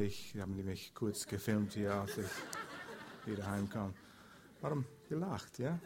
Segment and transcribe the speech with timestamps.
[0.00, 2.26] Ich habe nämlich kurz gefilmt hier, als ich
[3.24, 3.94] wieder heimkam.
[4.60, 5.78] Warum gelacht, ja?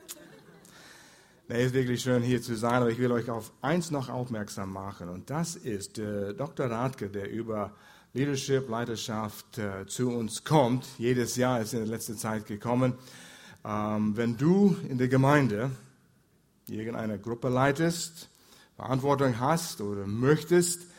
[1.49, 4.73] Nee, ist wirklich schön hier zu sein, aber ich will euch auf eins noch aufmerksam
[4.73, 5.09] machen.
[5.09, 6.67] Und das ist äh, Dr.
[6.67, 7.73] Radke, der über
[8.13, 10.87] Leadership, Leiterschaft äh, zu uns kommt.
[10.99, 12.95] Jedes Jahr ist in der letzten Zeit gekommen.
[13.65, 15.71] Ähm, wenn du in der Gemeinde
[16.67, 18.29] irgendeine Gruppe leitest,
[18.75, 20.90] Verantwortung hast oder möchtest,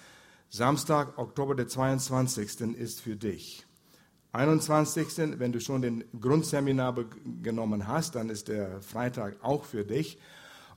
[0.54, 2.76] Samstag, Oktober der 22.
[2.76, 3.66] ist für dich.
[4.34, 5.40] 21.
[5.40, 6.94] wenn du schon den Grundseminar
[7.42, 10.18] genommen hast, dann ist der Freitag auch für dich.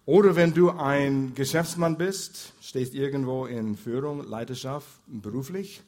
[0.06, 5.82] Oder wenn du ein Geschäftsmann bist, stehst irgendwo in Führung, Leiterschaft, beruflich,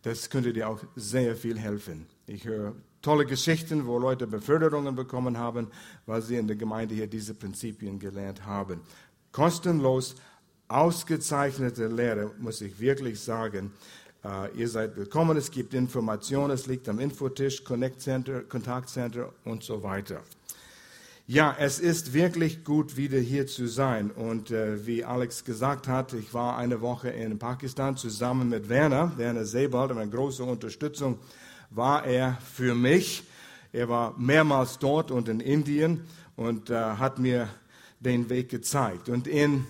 [0.00, 2.06] das könnte dir auch sehr viel helfen.
[2.26, 5.68] Ich höre tolle Geschichten, wo Leute Beförderungen bekommen haben,
[6.06, 8.80] weil sie in der Gemeinde hier diese Prinzipien gelernt haben.
[9.30, 10.14] Kostenlos
[10.68, 13.72] ausgezeichnete Lehre, muss ich wirklich sagen.
[14.24, 19.62] Uh, ihr seid willkommen, es gibt Informationen, es liegt am Infotisch, Connect Center, Kontaktcenter und
[19.62, 20.20] so weiter.
[21.28, 24.10] Ja, es ist wirklich gut, wieder hier zu sein.
[24.10, 29.12] Und äh, wie Alex gesagt hat, ich war eine Woche in Pakistan zusammen mit Werner,
[29.16, 31.18] Werner Sebald, eine große Unterstützung
[31.70, 33.24] war er für mich.
[33.72, 36.04] Er war mehrmals dort und in Indien
[36.36, 37.48] und äh, hat mir
[38.00, 39.08] den Weg gezeigt.
[39.08, 39.66] Und in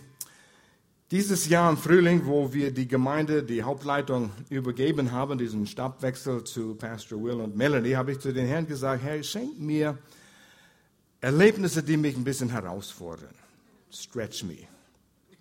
[1.10, 6.74] dieses Jahr im Frühling, wo wir die Gemeinde, die Hauptleitung übergeben haben, diesen Stabwechsel zu
[6.74, 9.96] Pastor Will und Melanie, habe ich zu den Herrn gesagt, Herr, schenk mir
[11.20, 13.34] Erlebnisse, die mich ein bisschen herausfordern.
[13.90, 14.56] Stretch me.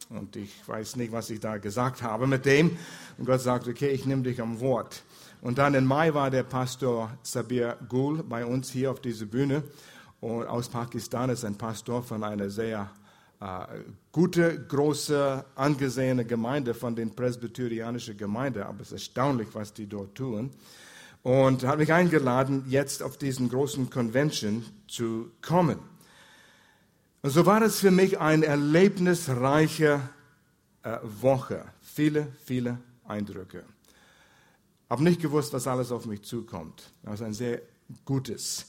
[0.09, 2.77] Und ich weiß nicht, was ich da gesagt habe mit dem.
[3.17, 5.01] Und Gott sagt, okay, ich nehme dich am Wort.
[5.41, 9.63] Und dann im Mai war der Pastor Sabir Gul bei uns hier auf dieser Bühne.
[10.21, 12.89] Und aus Pakistan ist ein Pastor von einer sehr
[14.11, 20.15] gute, große, angesehene Gemeinde von den presbyterianischen Gemeinden, aber es ist erstaunlich, was die dort
[20.15, 20.51] tun.
[21.23, 25.79] Und hat mich eingeladen, jetzt auf diesen großen Convention zu kommen.
[27.23, 30.01] Und so war es für mich eine erlebnisreiche
[30.83, 31.65] äh, Woche.
[31.81, 33.63] Viele, viele Eindrücke.
[34.87, 36.91] Habe nicht gewusst, was alles auf mich zukommt.
[37.01, 37.61] Das ist ein sehr
[38.05, 38.67] gutes.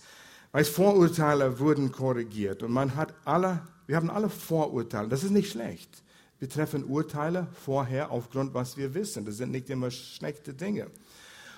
[0.56, 5.06] Weil Vorurteile wurden korrigiert und man hat alle wir haben alle Vorurteile.
[5.06, 6.03] Das ist nicht schlecht.
[6.39, 9.27] Wir treffen Urteile vorher aufgrund, was wir wissen.
[9.27, 10.87] Das sind nicht immer schlechte Dinge.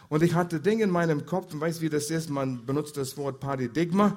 [0.09, 2.29] Und ich hatte Dinge in meinem Kopf, und weiß, wie das ist.
[2.29, 4.17] Man benutzt das Wort Paradigma.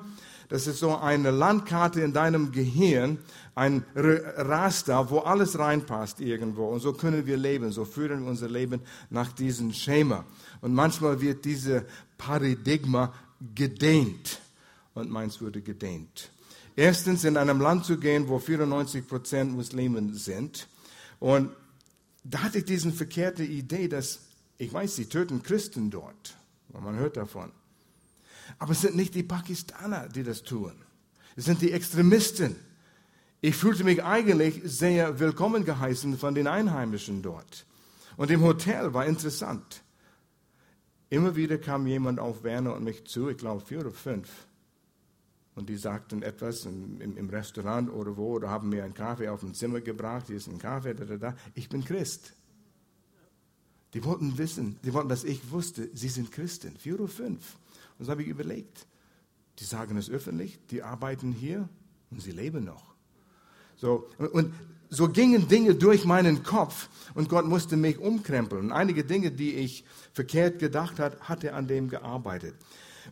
[0.50, 3.20] Das ist so eine Landkarte in deinem Gehirn,
[3.53, 6.70] ein Raster, wo alles reinpasst irgendwo.
[6.70, 7.72] Und so können wir leben.
[7.72, 8.81] So führen wir unser Leben
[9.12, 10.25] nach diesem Schema.
[10.59, 11.86] Und manchmal wird diese
[12.18, 13.14] Paradigma
[13.53, 14.41] gedehnt.
[14.94, 16.31] Und meins wurde gedehnt.
[16.75, 20.68] Erstens in einem Land zu gehen, wo 94 Prozent Muslimen sind.
[21.19, 21.52] Und
[22.24, 24.19] da hatte ich diese verkehrte Idee, dass,
[24.57, 26.38] ich weiß, sie töten Christen dort.
[26.69, 27.52] Man hört davon.
[28.59, 30.74] Aber es sind nicht die Pakistaner, die das tun.
[31.35, 32.56] Es sind die Extremisten.
[33.41, 37.66] Ich fühlte mich eigentlich sehr willkommen geheißen von den Einheimischen dort.
[38.18, 39.84] Und im Hotel war interessant.
[41.09, 44.29] Immer wieder kam jemand auf Werner und mich zu, ich glaube vier oder fünf.
[45.56, 49.28] Und die sagten etwas im, im, im, Restaurant oder wo, oder haben mir einen Kaffee
[49.28, 51.35] auf dem Zimmer gebracht, hier ist ein Kaffee, da, da, da.
[51.56, 52.34] Ich bin Christ.
[53.94, 56.78] Die wollten wissen, die wollten, dass ich wusste, sie sind Christen.
[56.78, 57.57] Vier oder fünf.
[58.00, 58.88] Und so habe ich überlegt.
[59.59, 61.67] Die sagen es öffentlich, die arbeiten hier
[62.09, 62.95] und sie leben noch.
[63.75, 64.53] So, und
[64.90, 68.66] so gingen Dinge durch meinen Kopf und Gott musste mich umkrempeln.
[68.66, 72.56] Und einige Dinge, die ich verkehrt gedacht hat, hat er an dem gearbeitet.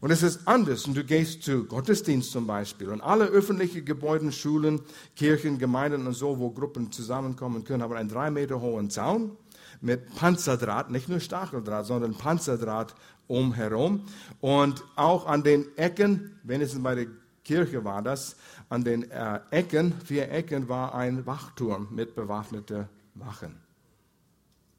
[0.02, 0.86] Und es ist anders.
[0.86, 2.90] Und du gehst zu Gottesdienst zum Beispiel.
[2.90, 4.82] Und alle öffentlichen Gebäude, Schulen,
[5.16, 9.38] Kirchen, Gemeinden und so, wo Gruppen zusammenkommen können, haben einen drei Meter hohen Zaun
[9.82, 12.96] mit Panzerdraht, nicht nur Stacheldraht, sondern Panzerdraht
[13.28, 14.06] umherum.
[14.40, 17.08] Und auch an den Ecken, wenigstens bei der
[17.44, 18.36] Kirche war das,
[18.70, 23.56] an den äh, Ecken, vier Ecken, war ein Wachturm mit bewaffneten Wachen.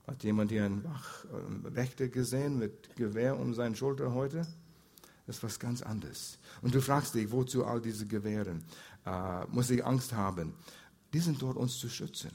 [0.06, 4.47] Hat jemand hier einen äh, Wächter gesehen mit Gewehr um seine Schulter heute?
[5.31, 6.38] Das ist was ganz anderes.
[6.61, 8.65] Und du fragst dich, wozu all diese Gewehren?
[9.06, 10.55] Äh, muss ich Angst haben?
[11.12, 12.32] Die sind dort, uns zu schützen.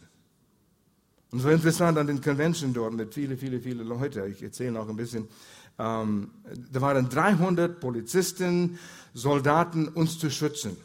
[1.29, 4.31] Und so interessant an den Convention dort mit vielen, vielen, vielen Leuten.
[4.31, 5.27] Ich erzähle noch ein bisschen.
[5.77, 6.31] Ähm,
[6.71, 8.79] da waren 300 Polizisten,
[9.13, 10.77] Soldaten, uns zu schützen.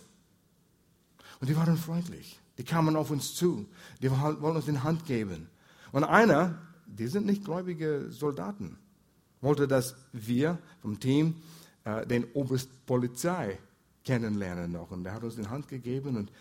[1.40, 2.40] Und die waren freundlich.
[2.58, 3.68] Die kamen auf uns zu.
[4.02, 5.46] Die wollten uns in Hand geben.
[5.92, 8.78] Und einer, die sind nicht gläubige Soldaten,
[9.40, 11.36] wollte, dass wir vom Team
[11.84, 13.58] äh, den Oberst Polizei
[14.04, 14.90] kennenlernen noch.
[14.90, 16.32] Und der hat uns in Hand gegeben und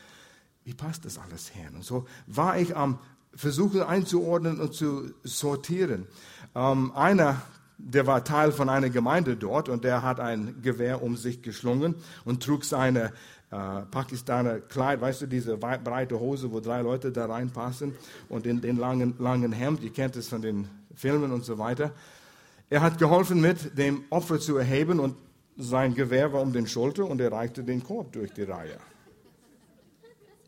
[0.63, 1.69] wie passt das alles her?
[1.73, 2.99] Und so war ich am
[3.33, 6.07] Versuchen einzuordnen und zu sortieren.
[6.55, 7.41] Ähm, einer
[7.79, 11.95] der war Teil von einer Gemeinde dort und der hat ein Gewehr um sich geschlungen
[12.25, 13.13] und trug seine
[13.51, 17.95] äh, Pakistaner Kleid, weißt du, diese breite Hose, wo drei Leute da reinpassen
[18.27, 21.91] und in den langen, langen Hemd, ihr kennt es von den Filmen und so weiter.
[22.69, 25.15] Er hat geholfen, mit dem Opfer zu erheben und
[25.59, 28.77] sein Gewehr war um den Schulter und er reichte den Korb durch die Reihe.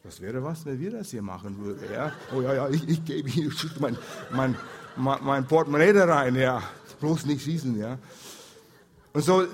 [0.03, 1.83] Das wäre was, wenn wir das hier machen würden.
[1.91, 2.13] Ja?
[2.33, 3.97] Oh ja, ja, ich, ich gebe hier mein,
[4.31, 4.55] mein,
[4.95, 6.63] mein, Portemonnaie da rein, ja.
[6.99, 7.99] Bloß nicht schießen, ja.
[9.13, 9.45] Und so,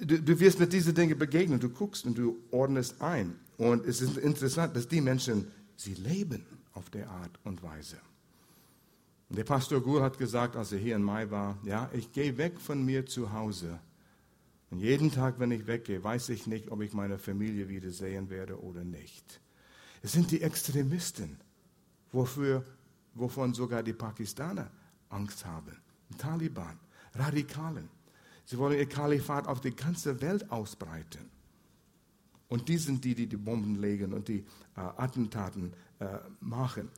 [0.00, 3.40] du, du wirst mit diesen Dingen begegnen, du guckst und du ordnest ein.
[3.56, 6.44] Und es ist interessant, dass die Menschen, sie leben
[6.74, 7.96] auf der Art und Weise.
[9.28, 12.36] Und der Pastor Gur hat gesagt, als er hier in Mai war, ja, ich gehe
[12.36, 13.80] weg von mir zu Hause.
[14.70, 18.62] Und jeden Tag, wenn ich weggehe, weiß ich nicht, ob ich meine Familie wiedersehen werde
[18.62, 19.40] oder nicht.
[20.02, 21.38] Es sind die Extremisten,
[22.12, 22.64] wofür,
[23.14, 24.70] wovon sogar die Pakistaner
[25.08, 25.76] Angst haben.
[26.18, 26.78] Taliban,
[27.14, 27.88] Radikalen.
[28.44, 31.30] Sie wollen ihr Kalifat auf die ganze Welt ausbreiten.
[32.48, 34.44] Und die sind die, die die Bomben legen und die
[34.76, 36.06] äh, Attentaten äh,
[36.40, 36.88] machen.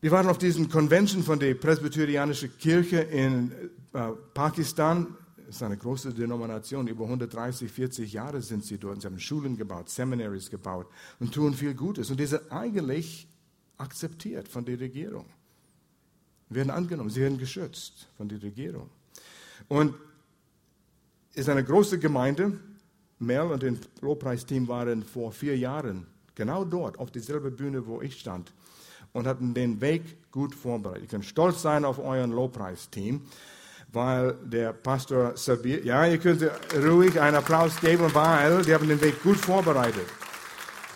[0.00, 3.52] Wir waren auf diesen Convention von der Presbyterianischen Kirche in
[3.92, 5.08] äh, Pakistan
[5.48, 9.00] ist eine große Denomination, über 130, 40 Jahre sind sie dort.
[9.00, 10.86] Sie haben Schulen gebaut, Seminaries gebaut
[11.20, 12.10] und tun viel Gutes.
[12.10, 13.26] Und die sind eigentlich
[13.78, 15.26] akzeptiert von der Regierung.
[16.50, 18.90] Werden angenommen, sie werden geschützt von der Regierung.
[19.68, 19.94] Und
[21.32, 22.58] es ist eine große Gemeinde.
[23.18, 28.20] Mel und das Lobpreisteam waren vor vier Jahren genau dort, auf dieselbe Bühne, wo ich
[28.20, 28.52] stand,
[29.12, 31.04] und hatten den Weg gut vorbereitet.
[31.04, 33.22] Ihr könnt stolz sein auf euren Lobpreisteam
[33.92, 36.42] weil der Pastor Sabir, ja, ihr könnt
[36.74, 40.06] ruhig einen Applaus geben, weil die haben den Weg gut vorbereitet.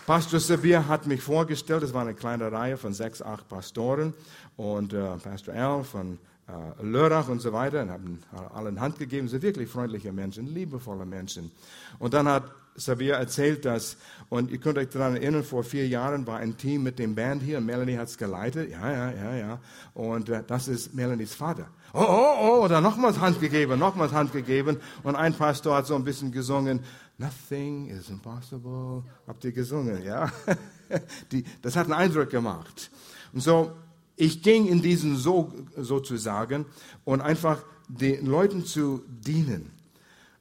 [0.05, 4.13] Pastor Sabir hat mich vorgestellt, es war eine kleine Reihe von sechs, acht Pastoren
[4.57, 8.19] und äh, Pastor Al von äh, Lörrach und so weiter und haben
[8.53, 11.51] allen Hand gegeben, sind wirklich freundliche Menschen, liebevolle Menschen.
[11.99, 12.43] Und dann hat
[12.75, 13.97] Sabir erzählt das.
[14.29, 17.43] Und ihr könnt euch daran erinnern, vor vier Jahren war ein Team mit dem Band
[17.43, 18.71] hier Melanie hat es geleitet.
[18.71, 19.59] Ja, ja, ja, ja.
[19.93, 21.67] Und äh, das ist Melanies Vater.
[21.93, 24.77] Oh, oh, oh, oder nochmals Hand gegeben, nochmals Hand gegeben.
[25.03, 26.79] Und ein Pastor hat so ein bisschen gesungen,
[27.19, 29.03] Nothing is impossible.
[29.27, 30.31] Habt ihr gesungen, ja?
[31.31, 32.89] Die, das hat einen Eindruck gemacht.
[33.33, 33.71] Und so,
[34.15, 36.65] ich ging in diesen so sozusagen
[37.03, 39.71] und einfach den Leuten zu dienen.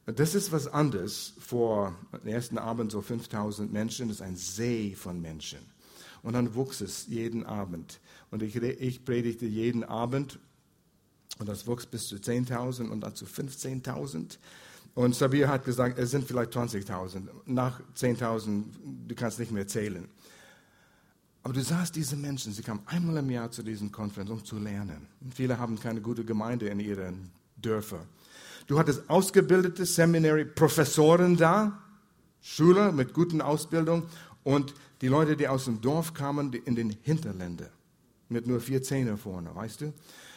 [0.06, 1.34] Das ist was anderes.
[1.38, 5.60] Vor dem ersten Abend so 5000 Menschen, das ist ein See von Menschen.
[6.22, 8.00] Und dann wuchs es jeden Abend.
[8.30, 10.38] Und ich, ich predigte jeden Abend
[11.38, 14.38] und das wuchs bis zu 10.000 und dann zu 15.000.
[14.94, 17.28] Und Sabir hat gesagt, es sind vielleicht 20.000.
[17.46, 18.64] Nach 10.000,
[19.08, 20.08] du kannst nicht mehr zählen.
[21.42, 24.58] Aber du sahst diese Menschen, sie kamen einmal im Jahr zu diesen Konferenzen, um zu
[24.58, 25.08] lernen.
[25.20, 28.06] Und viele haben keine gute Gemeinde in ihren Dörfern.
[28.66, 31.82] Du hattest ausgebildete Seminary-Professoren da,
[32.40, 34.04] Schüler mit guten Ausbildung
[34.42, 37.70] und die Leute, die aus dem Dorf kamen, in den Hinterländern
[38.32, 39.92] mit nur vier Zähnen vorne, weißt du?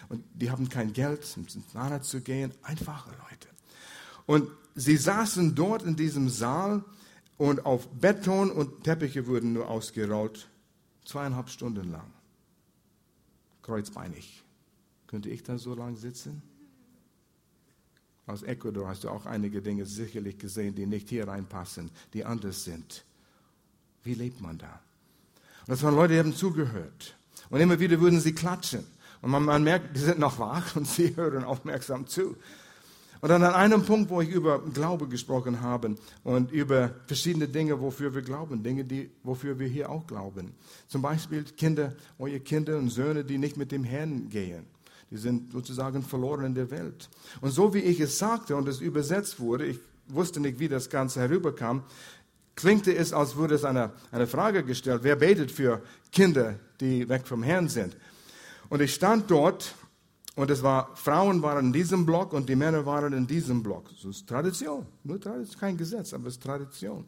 [0.09, 3.47] Und die haben kein Geld, zum Zahnarzt zu gehen, einfache Leute.
[4.25, 6.83] Und sie saßen dort in diesem Saal
[7.37, 10.47] und auf Beton und Teppiche wurden nur ausgerollt,
[11.05, 12.11] zweieinhalb Stunden lang.
[13.63, 14.43] Kreuzbeinig.
[15.07, 16.43] Könnte ich da so lang sitzen?
[18.27, 22.63] Aus Ecuador hast du auch einige Dinge sicherlich gesehen, die nicht hier reinpassen, die anders
[22.63, 23.03] sind.
[24.03, 24.79] Wie lebt man da?
[25.61, 27.15] Und das waren Leute, die haben zugehört.
[27.49, 28.85] Und immer wieder würden sie klatschen.
[29.21, 32.35] Und man, man merkt, die sind noch wach und sie hören aufmerksam zu.
[33.21, 37.79] Und dann an einem Punkt, wo ich über Glaube gesprochen habe und über verschiedene Dinge,
[37.79, 40.53] wofür wir glauben, Dinge, die, wofür wir hier auch glauben.
[40.87, 44.65] Zum Beispiel Kinder, eure Kinder und Söhne, die nicht mit dem Herrn gehen.
[45.11, 47.09] Die sind sozusagen verloren in der Welt.
[47.41, 50.89] Und so wie ich es sagte und es übersetzt wurde, ich wusste nicht, wie das
[50.89, 51.83] Ganze herüberkam,
[52.55, 55.81] klingte es, als würde es eine, eine Frage gestellt, wer betet für
[56.11, 57.95] Kinder, die weg vom Herrn sind.
[58.69, 59.75] Und ich stand dort
[60.35, 63.89] und es war, Frauen waren in diesem Block und die Männer waren in diesem Block.
[63.89, 64.85] Das ist Tradition.
[65.03, 67.05] Nur Tradition, kein Gesetz, aber es ist Tradition.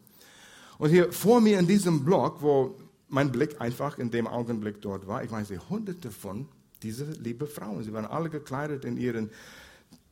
[0.78, 2.76] Und hier vor mir in diesem Block, wo
[3.08, 6.46] mein Blick einfach in dem Augenblick dort war, ich weiß nicht, hunderte von
[6.82, 7.82] diese liebe Frauen.
[7.84, 9.30] Sie waren alle gekleidet in ihren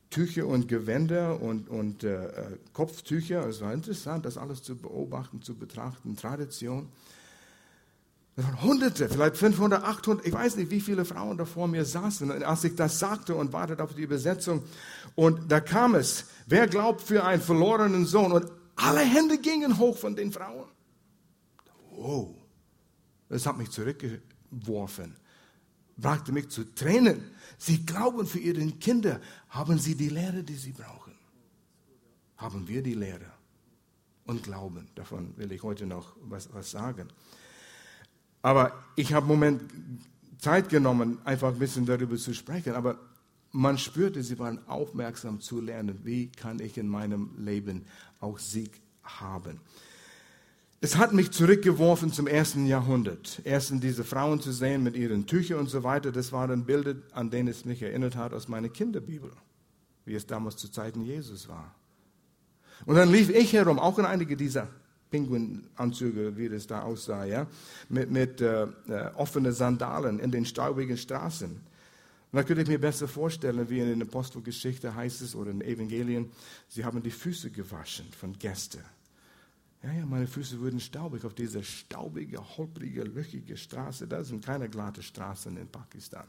[0.09, 3.45] Tücher und Gewänder und, und äh, Kopftücher.
[3.47, 6.15] Es war interessant, das alles zu beobachten, zu betrachten.
[6.15, 6.89] Tradition.
[8.35, 11.83] Es waren Hunderte, vielleicht 500, 800, ich weiß nicht, wie viele Frauen da vor mir
[11.83, 12.29] saßen.
[12.31, 14.63] Und als ich das sagte und wartete auf die Übersetzung,
[15.15, 18.31] und da kam es, wer glaubt für einen verlorenen Sohn?
[18.31, 18.45] Und
[18.75, 20.67] alle Hände gingen hoch von den Frauen.
[21.91, 22.35] Wow,
[23.27, 25.15] das hat mich zurückgeworfen
[25.97, 27.31] brachte mich zu Tränen.
[27.57, 29.19] Sie glauben für ihre Kinder.
[29.49, 31.13] Haben sie die Lehre, die sie brauchen?
[32.37, 33.31] Haben wir die Lehre
[34.25, 34.87] und Glauben?
[34.95, 37.07] Davon will ich heute noch was, was sagen.
[38.41, 39.61] Aber ich habe im Moment
[40.37, 42.75] Zeit genommen, einfach ein bisschen darüber zu sprechen.
[42.75, 42.99] Aber
[43.51, 47.85] man spürte, sie waren aufmerksam zu lernen, wie kann ich in meinem Leben
[48.19, 49.59] auch Sieg haben.
[50.79, 53.41] Es hat mich zurückgeworfen zum ersten Jahrhundert.
[53.43, 57.31] Erstens diese Frauen zu sehen mit ihren Tüchern und so weiter, das waren Bilder, an
[57.31, 59.31] denen es mich erinnert hat aus meiner Kinderbibel,
[60.05, 61.73] wie es damals zu Zeiten Jesus war.
[62.85, 64.67] Und dann lief ich herum, auch in einige dieser
[65.09, 67.47] Pinguinanzüge, wie das da aussah, ja,
[67.89, 68.67] mit, mit äh, äh,
[69.15, 71.49] offenen Sandalen in den staubigen Straßen.
[71.49, 75.61] Und da könnte ich mir besser vorstellen, wie in der Apostelgeschichte heißt es oder in
[75.61, 76.29] den Evangelien,
[76.67, 78.83] sie haben die Füße gewaschen von Gästen.
[79.87, 84.05] Ja, ja, meine Füße wurden staubig auf dieser staubige, holprige, löchige Straße.
[84.05, 86.25] Da sind keine glatte Straßen in Pakistan.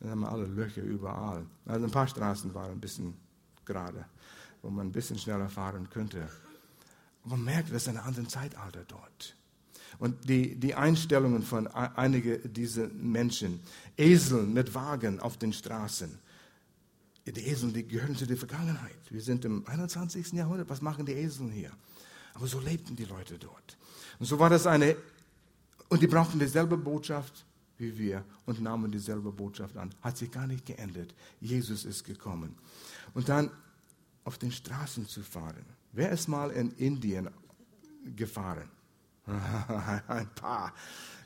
[0.00, 1.44] Da haben wir alle Löcher überall.
[1.66, 3.12] Also ein paar Straßen waren ein bisschen
[3.66, 4.06] gerade,
[4.62, 6.30] wo man ein bisschen schneller fahren könnte.
[7.24, 9.36] Man merkt, das ist ein anderes Zeitalter dort.
[9.98, 13.60] Und die, die Einstellungen von einigen dieser Menschen,
[13.98, 16.18] Esel mit Wagen auf den Straßen,
[17.26, 18.96] die Esel, die gehören zu der Vergangenheit.
[19.10, 20.32] Wir sind im 21.
[20.32, 20.70] Jahrhundert.
[20.70, 21.72] Was machen die Esel hier?
[22.38, 23.76] Aber so lebten die Leute dort.
[24.20, 24.94] Und so war das eine,
[25.88, 27.44] und die brauchten dieselbe Botschaft
[27.78, 29.94] wie wir und nahmen dieselbe Botschaft an.
[30.02, 31.14] Hat sich gar nicht geändert.
[31.40, 32.56] Jesus ist gekommen.
[33.14, 33.50] Und dann
[34.24, 35.64] auf den Straßen zu fahren.
[35.92, 37.28] Wer ist mal in Indien
[38.16, 38.68] gefahren?
[39.26, 40.74] Ein paar.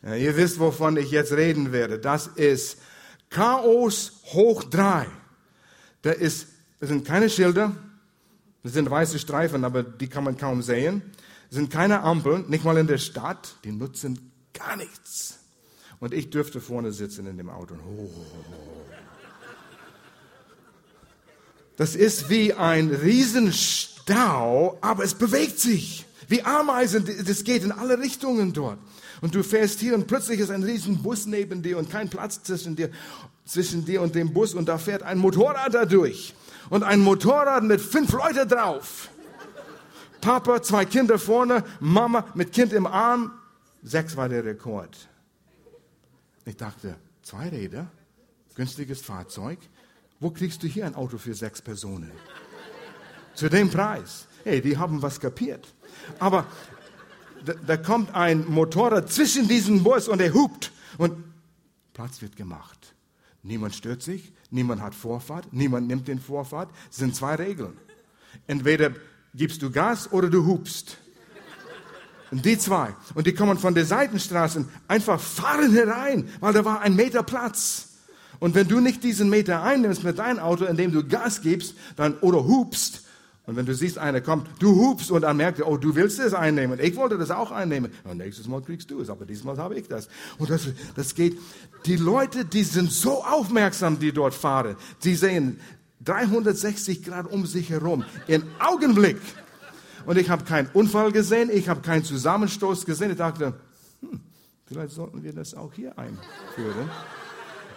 [0.03, 1.99] Ihr wisst, wovon ich jetzt reden werde.
[1.99, 2.79] Das ist
[3.31, 5.07] Chaos hoch drei.
[6.03, 6.49] Da ist,
[6.81, 7.75] das sind keine Schilder,
[8.63, 11.03] das sind weiße Streifen, aber die kann man kaum sehen.
[11.51, 13.57] Es sind keine Ampeln, nicht mal in der Stadt.
[13.65, 15.39] Die nutzen gar nichts.
[15.99, 17.75] Und ich dürfte vorne sitzen in dem Auto.
[17.75, 18.11] Oh.
[21.77, 26.07] Das ist wie ein Riesenstau, aber es bewegt sich.
[26.29, 28.79] Wie Ameisen, das geht in alle Richtungen dort.
[29.21, 32.77] Und du fährst hier und plötzlich ist ein Riesenbus neben dir und kein Platz zwischen
[32.77, 32.91] dir,
[33.45, 36.35] zwischen dir und dem Bus und da fährt ein Motorrad da durch
[36.71, 39.09] und ein Motorrad mit fünf Leuten drauf.
[40.21, 43.33] Papa, zwei Kinder vorne, Mama mit Kind im Arm.
[43.83, 45.09] Sechs war der Rekord.
[46.45, 47.91] Ich dachte, zwei Räder,
[48.55, 49.59] günstiges Fahrzeug.
[50.21, 52.13] Wo kriegst du hier ein Auto für sechs Personen?
[53.35, 54.29] Zu dem Preis.
[54.45, 55.75] Hey, die haben was kapiert.
[56.19, 56.47] Aber
[57.45, 61.25] da, da kommt ein Motorrad zwischen diesen Bus und er hupt und
[61.93, 62.95] Platz wird gemacht.
[63.43, 66.71] Niemand stört sich, niemand hat Vorfahrt, niemand nimmt den Vorfahrt.
[66.91, 67.77] Es sind zwei Regeln.
[68.47, 68.93] Entweder
[69.35, 70.99] gibst du Gas oder du hupst.
[72.31, 72.95] Und die zwei.
[73.15, 77.89] Und die kommen von der Seitenstraße einfach fahren herein, weil da war ein Meter Platz.
[78.41, 82.19] Und wenn du nicht diesen Meter einnimmst mit deinem Auto, indem du Gas gibst, dann
[82.19, 83.05] oder hupst,
[83.45, 86.21] und wenn du siehst, einer kommt, du hupst und dann merkt er, oh, du willst
[86.21, 86.79] es einnehmen.
[86.81, 87.91] Ich wollte das auch einnehmen.
[88.05, 90.09] Und nächstes Mal kriegst du es, aber diesmal habe ich das.
[90.39, 91.37] Und das, das geht.
[91.87, 94.77] Die Leute, die sind so aufmerksam, die dort fahren.
[95.03, 95.59] Die sehen
[96.05, 98.05] 360 Grad um sich herum.
[98.29, 99.19] In Augenblick.
[100.07, 103.11] Und ich habe keinen Unfall gesehen, ich habe keinen Zusammenstoß gesehen.
[103.11, 103.55] Ich dachte,
[104.01, 104.21] hm,
[104.67, 106.91] vielleicht sollten wir das auch hier einführen.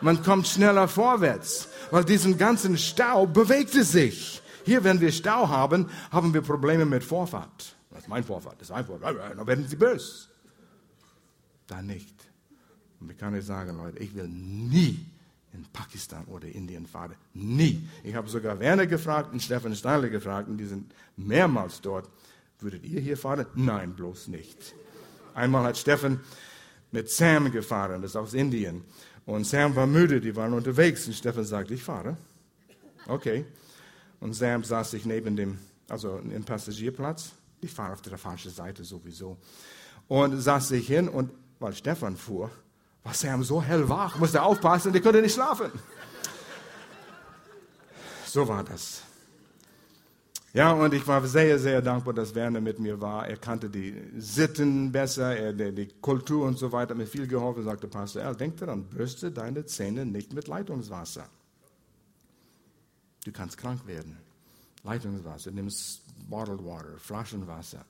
[0.01, 4.43] Man kommt schneller vorwärts, weil diesen ganzen Stau bewegte sich.
[4.65, 7.75] Hier, wenn wir Stau haben, haben wir Probleme mit Vorfahrt.
[7.91, 9.37] Das ist mein Vorfahrt, das ist mein Vorfahrt.
[9.37, 10.27] Dann werden sie böse.
[11.67, 12.13] Da nicht.
[12.99, 15.05] Und ich kann euch sagen, Leute, ich will nie
[15.53, 17.15] in Pakistan oder Indien fahren.
[17.33, 17.87] Nie.
[18.03, 22.09] Ich habe sogar Werner gefragt und Stefan Steinle gefragt und die sind mehrmals dort.
[22.59, 23.45] Würdet ihr hier fahren?
[23.55, 24.75] Nein, bloß nicht.
[25.33, 26.19] Einmal hat Stefan
[26.91, 28.83] mit Sam gefahren, das ist aus Indien.
[29.25, 32.17] Und Sam war müde, die waren unterwegs und Stefan sagt, ich fahre.
[33.07, 33.45] Okay.
[34.25, 37.29] Und Sam saß sich neben dem, also im Passagierplatz.
[37.61, 39.37] Ich fahre auf der falschen Seite sowieso.
[40.07, 41.29] Und saß sich hin und,
[41.59, 42.49] weil Stefan fuhr,
[43.03, 45.71] war Sam so hellwach, musste aufpassen, der konnte nicht schlafen.
[48.25, 49.03] So war das.
[50.53, 53.27] Ja, und ich war sehr, sehr dankbar, dass Werner mit mir war.
[53.27, 57.63] Er kannte die Sitten besser, er, die, die Kultur und so weiter, mir viel geholfen,
[57.63, 61.29] sagte Pastor Er, denk daran, bürste deine Zähne nicht mit Leitungswasser.
[63.25, 64.17] Du kannst krank werden.
[64.83, 67.83] Leitungswasser, nimmst Bottled Water, Flaschenwasser.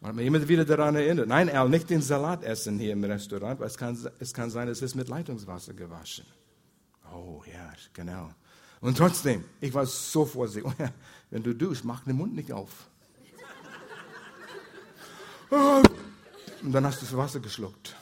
[0.00, 3.60] Und mich immer wieder daran erinnert, nein, Al, nicht den Salat essen hier im Restaurant,
[3.60, 6.24] weil es kann, es kann sein, es ist mit Leitungswasser gewaschen.
[7.12, 8.30] Oh ja, genau.
[8.80, 10.72] Und trotzdem, ich war so vorsichtig.
[10.78, 10.84] Oh,
[11.30, 12.86] wenn du duschst, mach den Mund nicht auf.
[15.50, 17.96] Und dann hast du das Wasser geschluckt.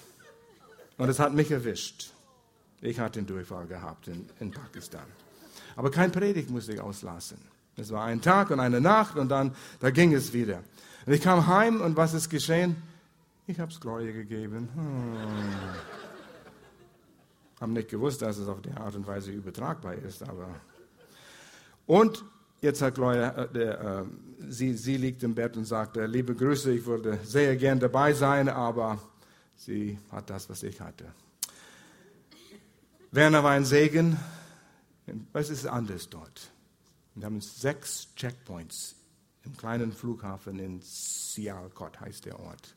[0.99, 2.13] Und es hat mich erwischt.
[2.83, 5.07] Ich hatte den Durchfall gehabt in, in Pakistan.
[5.79, 7.39] Aber kein Predigt musste ich auslassen.
[7.77, 10.65] Es war ein Tag und eine Nacht und dann, da ging es wieder.
[11.07, 12.75] Und ich kam heim und was ist geschehen?
[13.47, 14.69] Ich habe es Gloria gegeben.
[14.75, 15.17] Hm.
[17.61, 20.49] Haben nicht gewusst, dass es auf die Art und Weise übertragbar ist, aber.
[21.87, 22.25] Und
[22.61, 24.05] jetzt hat Gloria, äh, der, äh,
[24.49, 28.15] sie, sie liegt im Bett und sagt, äh, liebe Grüße, ich würde sehr gern dabei
[28.15, 28.99] sein, aber
[29.55, 31.05] sie hat das, was ich hatte.
[33.13, 34.17] Werner war ein Segen.
[35.33, 36.51] Was ist anders dort?
[37.15, 38.97] Wir haben sechs Checkpoints
[39.45, 42.75] im kleinen Flughafen in Sialkot, heißt der Ort.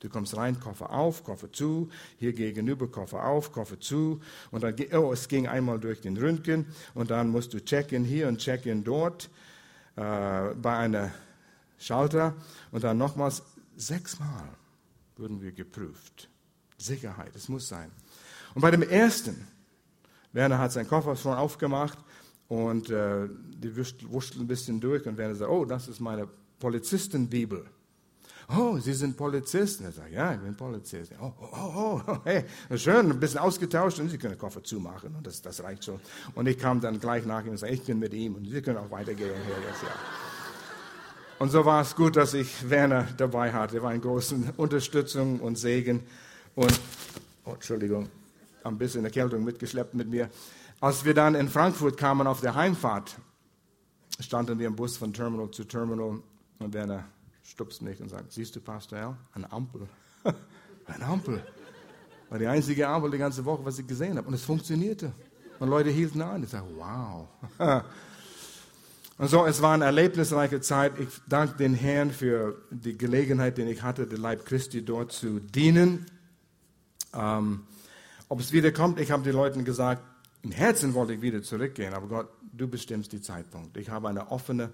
[0.00, 4.20] Du kommst rein, Koffer auf, Koffer zu, hier gegenüber Koffer auf, Koffer zu.
[4.50, 8.28] Und dann, oh, es ging einmal durch den Röntgen und dann musst du checken hier
[8.28, 9.28] und checken dort
[9.96, 11.12] äh, bei einer
[11.78, 12.34] Schalter.
[12.72, 13.42] Und dann nochmals
[13.76, 14.48] sechsmal
[15.16, 16.30] wurden wir geprüft.
[16.78, 17.90] Sicherheit, es muss sein.
[18.54, 19.46] Und bei dem ersten,
[20.32, 21.98] Werner hat seinen Koffer schon aufgemacht
[22.48, 27.66] und äh, die wuschten ein bisschen durch und Werner sagt, oh, das ist meine Polizistenbibel
[28.56, 29.80] oh, Sie sind Polizist?
[29.80, 31.12] Und er sagt, ja, ich bin Polizist.
[31.20, 32.44] Oh, oh, oh, oh hey,
[32.76, 36.00] schön, ein bisschen ausgetauscht und Sie können den Koffer zumachen und das, das reicht schon.
[36.34, 38.62] Und ich kam dann gleich nach ihm und sagte, ich bin mit ihm und Sie
[38.62, 39.28] können auch weitergehen.
[39.28, 39.88] Jetzt, ja.
[41.38, 43.76] Und so war es gut, dass ich Werner dabei hatte.
[43.76, 46.02] Er war eine große Unterstützung und Segen.
[46.54, 46.78] Und,
[47.46, 48.08] oh, Entschuldigung,
[48.64, 50.30] ein bisschen Erkältung mitgeschleppt mit mir.
[50.80, 53.18] Als wir dann in Frankfurt kamen auf der Heimfahrt,
[54.18, 56.20] standen wir im Bus von Terminal zu Terminal
[56.58, 57.04] und Werner
[57.42, 59.88] stupst mich und sagt, siehst du, Pastor Al, eine Ampel.
[60.86, 61.42] eine Ampel.
[62.28, 64.28] War die einzige Ampel die ganze Woche, was ich gesehen habe.
[64.28, 65.12] Und es funktionierte.
[65.58, 66.42] Und Leute hielten an.
[66.42, 67.28] Ich sage, wow.
[69.18, 70.98] Und so, es war eine erlebnisreiche Zeit.
[70.98, 75.40] Ich danke den Herrn für die Gelegenheit, die ich hatte, den Leib Christi dort zu
[75.40, 76.06] dienen.
[77.12, 77.64] Ähm,
[78.30, 80.02] ob es wieder kommt, ich habe den Leuten gesagt,
[80.42, 83.76] im Herzen wollte ich wieder zurückgehen, aber Gott, du bestimmst die Zeitpunkt.
[83.76, 84.70] Ich habe eine offene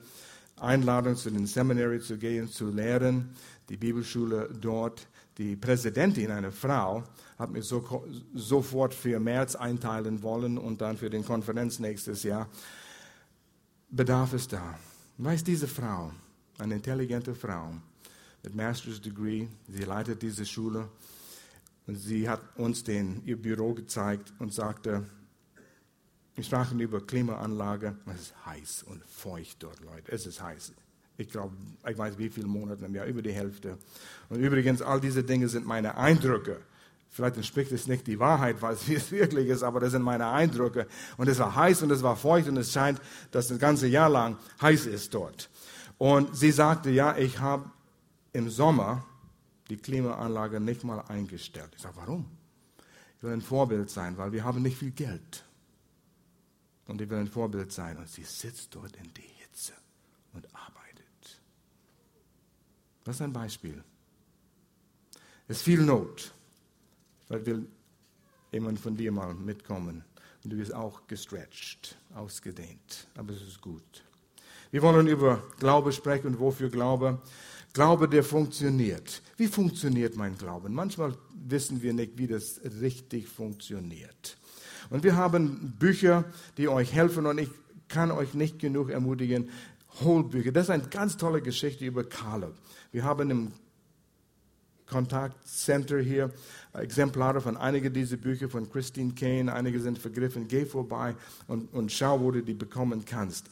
[0.60, 3.30] Einladung zu den Seminary zu gehen, zu lehren,
[3.68, 5.08] die Bibelschule dort.
[5.38, 7.02] Die Präsidentin, eine Frau,
[7.38, 12.48] hat mich so, sofort für März einteilen wollen und dann für den Konferenz nächstes Jahr.
[13.90, 14.78] Bedarf es da.
[15.16, 16.12] Weiß diese Frau,
[16.58, 17.72] eine intelligente Frau
[18.42, 20.88] mit Master's Degree, sie leitet diese Schule
[21.86, 25.04] und sie hat uns den, ihr Büro gezeigt und sagte,
[26.34, 27.96] wir sprachen über Klimaanlage.
[28.14, 30.12] Es ist heiß und feucht dort, Leute.
[30.12, 30.72] Es ist heiß.
[31.16, 31.54] Ich glaube,
[31.88, 33.78] ich weiß wie viele Monate im Jahr, über die Hälfte.
[34.28, 36.60] Und übrigens, all diese Dinge sind meine Eindrücke.
[37.08, 40.86] Vielleicht entspricht es nicht die Wahrheit, was es wirklich ist, aber das sind meine Eindrücke.
[41.16, 44.10] Und es war heiß und es war feucht und es scheint, dass das ganze Jahr
[44.10, 45.48] lang heiß ist dort.
[45.96, 47.70] Und sie sagte, ja, ich habe
[48.34, 49.06] im Sommer
[49.68, 51.72] die Klimaanlage nicht mal eingestellt.
[51.74, 52.26] Ich sage, warum?
[53.16, 55.44] Ich will ein Vorbild sein, weil wir haben nicht viel Geld.
[56.86, 57.96] Und ich will ein Vorbild sein.
[57.96, 59.72] Und sie sitzt dort in die Hitze
[60.32, 61.40] und arbeitet.
[63.04, 63.82] Das ist ein Beispiel.
[65.48, 66.32] Es ist viel Not.
[67.26, 67.68] Vielleicht will
[68.52, 70.04] jemand von dir mal mitkommen.
[70.44, 73.08] Und du bist auch gestretched, ausgedehnt.
[73.16, 74.04] Aber es ist gut.
[74.76, 77.18] Wir wollen über Glaube sprechen und wofür Glaube.
[77.72, 79.22] Glaube, der funktioniert.
[79.38, 80.74] Wie funktioniert mein Glauben?
[80.74, 81.14] Manchmal
[81.48, 84.36] wissen wir nicht, wie das richtig funktioniert.
[84.90, 86.26] Und wir haben Bücher,
[86.58, 87.48] die euch helfen und ich
[87.88, 89.48] kann euch nicht genug ermutigen,
[90.02, 90.52] Hohlbücher.
[90.52, 92.52] Das ist eine ganz tolle Geschichte über Caleb.
[92.92, 93.52] Wir haben im
[94.84, 96.30] Kontaktcenter hier
[96.74, 99.54] Exemplare von einigen dieser Bücher von Christine Kane.
[99.54, 100.48] Einige sind vergriffen.
[100.48, 101.14] Geh vorbei
[101.48, 103.48] und, und schau, wo du die bekommen kannst.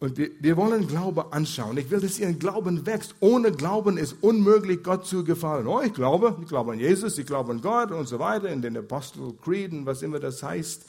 [0.00, 1.76] Und wir, wir, wollen Glaube anschauen.
[1.76, 3.14] Ich will, dass ihr Glauben wächst.
[3.20, 5.66] Ohne Glauben ist unmöglich, Gott zu gefallen.
[5.66, 8.62] Oh, ich glaube, ich glaube an Jesus, ich glaube an Gott und so weiter, in
[8.62, 10.84] den Apostel Creeden, was immer das heißt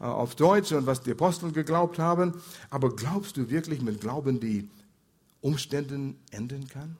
[0.00, 2.34] äh, auf Deutsch und was die Apostel geglaubt haben.
[2.70, 4.68] Aber glaubst du wirklich mit Glauben, die
[5.40, 6.96] Umständen enden kann?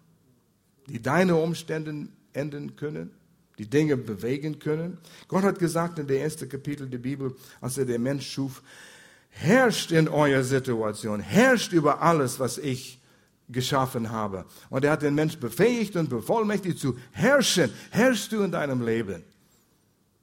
[0.89, 3.11] Die deine Umstände enden können?
[3.59, 4.99] Die Dinge bewegen können?
[5.27, 8.63] Gott hat gesagt in der ersten Kapitel der Bibel, als er den Mensch schuf,
[9.39, 13.01] herrscht in eurer Situation, herrscht über alles, was ich
[13.49, 14.45] geschaffen habe.
[14.69, 17.71] Und er hat den Mensch befähigt und bevollmächtigt zu herrschen.
[17.91, 19.23] Herrschst du in deinem Leben?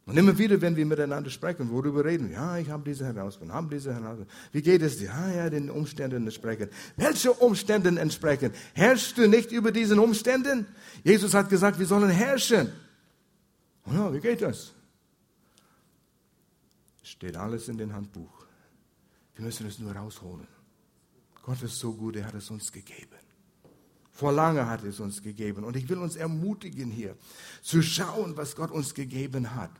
[0.05, 2.35] Und immer wieder, wenn wir miteinander sprechen, worüber reden wir?
[2.35, 4.27] Ja, ich habe diese Herausforderung, habe diese Herausforderung.
[4.51, 5.05] Wie geht es dir?
[5.07, 6.69] Ja, ja, den Umständen entsprechen.
[6.95, 8.51] Welche Umständen entsprechen?
[8.73, 10.67] Herrschst du nicht über diesen Umständen?
[11.03, 12.71] Jesus hat gesagt, wir sollen herrschen.
[13.91, 14.73] Ja, wie geht das?
[17.01, 18.34] Steht alles in dem Handbuch.
[19.35, 20.47] Wir müssen es nur rausholen.
[21.43, 23.19] Gott ist so gut, er hat es uns gegeben.
[24.11, 25.63] Vor lange hat es uns gegeben.
[25.65, 27.15] Und ich will uns ermutigen hier,
[27.61, 29.71] zu schauen, was Gott uns gegeben hat.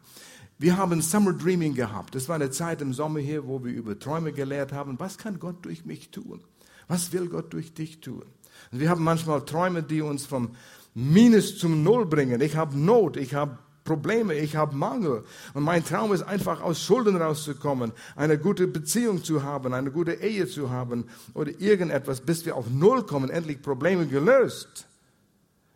[0.57, 2.15] Wir haben Summer Dreaming gehabt.
[2.15, 4.99] Das war eine Zeit im Sommer hier, wo wir über Träume gelehrt haben.
[4.99, 6.41] Was kann Gott durch mich tun?
[6.87, 8.23] Was will Gott durch dich tun?
[8.71, 10.51] Und wir haben manchmal Träume, die uns vom
[10.93, 12.39] Minus zum Null bringen.
[12.41, 15.24] Ich habe Not, ich habe Probleme, ich habe Mangel.
[15.54, 20.13] Und mein Traum ist einfach aus Schulden rauszukommen, eine gute Beziehung zu haben, eine gute
[20.15, 24.88] Ehe zu haben oder irgendetwas, bis wir auf Null kommen, endlich Probleme gelöst.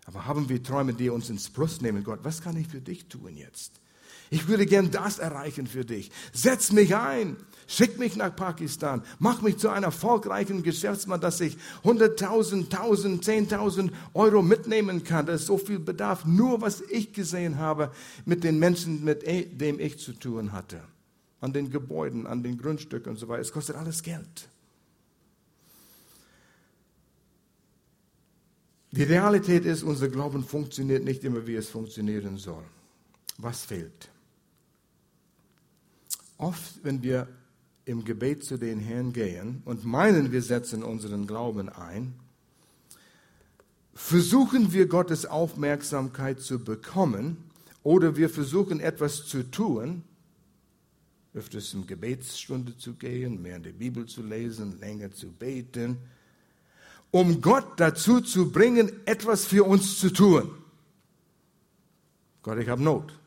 [0.05, 2.03] Aber haben wir Träume, die uns ins Plus nehmen?
[2.03, 3.73] Gott, was kann ich für dich tun jetzt?
[4.31, 6.11] Ich würde gern das erreichen für dich.
[6.33, 7.37] Setz mich ein.
[7.71, 9.03] Schick mich nach Pakistan.
[9.19, 15.27] Mach mich zu einem erfolgreichen Geschäftsmann, dass ich 100.000, 1.000, 10.000 Euro mitnehmen kann.
[15.27, 16.25] Das ist so viel Bedarf.
[16.25, 17.91] Nur was ich gesehen habe
[18.25, 20.81] mit den Menschen, mit e, dem ich zu tun hatte.
[21.41, 23.41] An den Gebäuden, an den Grundstücken und so weiter.
[23.41, 24.49] Es kostet alles Geld.
[28.89, 32.63] Die Realität ist, unser Glauben funktioniert nicht immer, wie es funktionieren soll.
[33.37, 34.09] Was fehlt?
[36.39, 37.27] Oft, wenn wir
[37.89, 42.13] im Gebet zu den Herrn gehen und meinen, wir setzen unseren Glauben ein,
[43.95, 47.37] versuchen wir Gottes Aufmerksamkeit zu bekommen
[47.81, 50.03] oder wir versuchen etwas zu tun,
[51.33, 55.97] öfters in Gebetsstunde zu gehen, mehr in die Bibel zu lesen, länger zu beten,
[57.09, 60.51] um Gott dazu zu bringen, etwas für uns zu tun.
[62.43, 63.17] Gott, ich habe Not.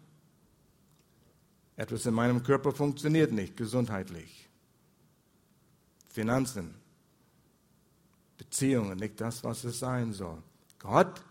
[1.75, 4.42] Etwas in meinem Körper funktioniert nicht gesundheitlich.
[6.13, 6.75] Finanzen,
[8.37, 10.43] Beziehungen, nicht das, was es sein soll.
[10.79, 11.23] Gott,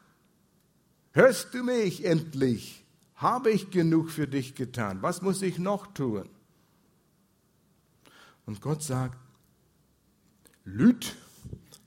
[1.14, 2.84] hörst du mich endlich?
[3.16, 5.02] Habe ich genug für dich getan?
[5.04, 6.28] Was muss ich noch tun?
[8.48, 9.18] Und Gott sagt,
[10.64, 11.16] Lüt,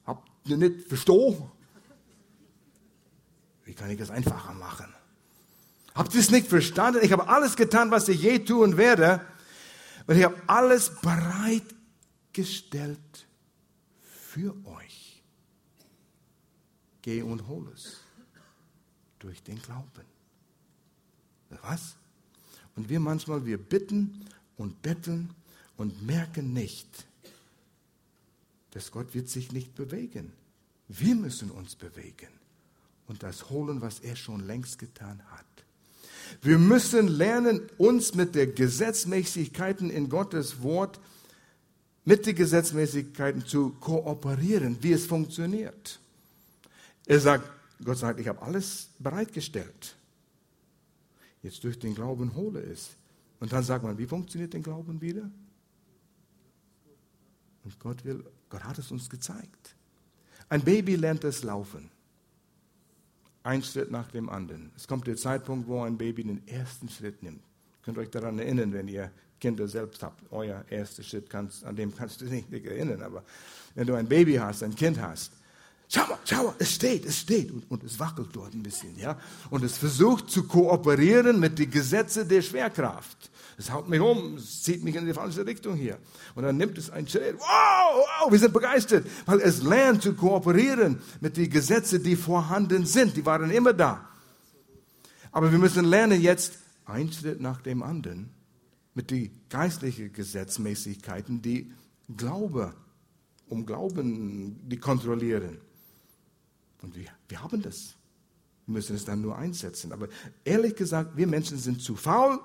[0.06, 1.50] habt ihr nicht verstanden?
[3.64, 4.92] Wie kann ich es einfacher machen?
[5.94, 7.00] Habt ihr es nicht verstanden?
[7.02, 9.20] Ich habe alles getan, was ich je tun werde.
[10.06, 11.64] Und ich habe alles bereit
[12.34, 13.26] gestellt
[14.02, 15.22] für euch.
[17.00, 18.00] Geh und hol es
[19.18, 20.04] durch den Glauben.
[21.62, 21.96] Was?
[22.76, 25.30] Und wir manchmal, wir bitten und betteln
[25.76, 27.06] und merken nicht,
[28.72, 30.32] dass Gott wird sich nicht bewegen.
[30.88, 32.28] Wir müssen uns bewegen
[33.06, 35.44] und das holen, was er schon längst getan hat.
[36.42, 41.13] Wir müssen lernen, uns mit den Gesetzmäßigkeiten in Gottes Wort zu
[42.04, 45.98] mit den Gesetzmäßigkeiten zu kooperieren, wie es funktioniert.
[47.06, 47.50] Er sagt,
[47.82, 49.96] Gott sagt, ich habe alles bereitgestellt.
[51.42, 52.90] Jetzt durch den Glauben hole es.
[53.40, 55.30] Und dann sagt man, wie funktioniert der Glauben wieder?
[57.64, 59.74] Und Gott will, Gott hat es uns gezeigt.
[60.48, 61.90] Ein Baby lernt es laufen.
[63.42, 64.70] Ein Schritt nach dem anderen.
[64.76, 67.40] Es kommt der Zeitpunkt, wo ein Baby den ersten Schritt nimmt.
[67.40, 69.10] Ihr könnt euch daran erinnern, wenn ihr
[69.44, 73.22] Kinder selbst habt, euer erster Schritt, kannst, an dem kannst du dich nicht erinnern, aber
[73.74, 75.32] wenn du ein Baby hast, ein Kind hast,
[75.86, 78.98] schau mal, schau mal, es steht, es steht und, und es wackelt dort ein bisschen,
[78.98, 79.18] ja,
[79.50, 83.30] und es versucht zu kooperieren mit den Gesetzen der Schwerkraft.
[83.58, 85.98] Es haut mich um, es zieht mich in die falsche Richtung hier.
[86.34, 87.36] Und dann nimmt es einen Schritt.
[87.38, 87.44] Wow,
[88.22, 93.14] wow, wir sind begeistert, weil es lernt zu kooperieren mit den Gesetzen, die vorhanden sind.
[93.14, 94.08] Die waren immer da.
[95.30, 96.54] Aber wir müssen lernen jetzt,
[96.86, 98.30] einen Schritt nach dem anderen,
[98.94, 101.72] mit den geistlichen Gesetzmäßigkeiten, die
[102.16, 102.74] Glaube,
[103.48, 105.58] um Glauben, die kontrollieren.
[106.82, 107.96] Und wir, wir haben das.
[108.66, 109.92] Wir müssen es dann nur einsetzen.
[109.92, 110.08] Aber
[110.44, 112.38] ehrlich gesagt, wir Menschen sind zu faul,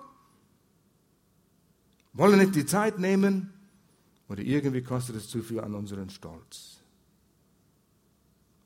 [2.14, 3.54] wollen nicht die Zeit nehmen
[4.28, 6.78] oder irgendwie kostet es zu viel an unseren Stolz.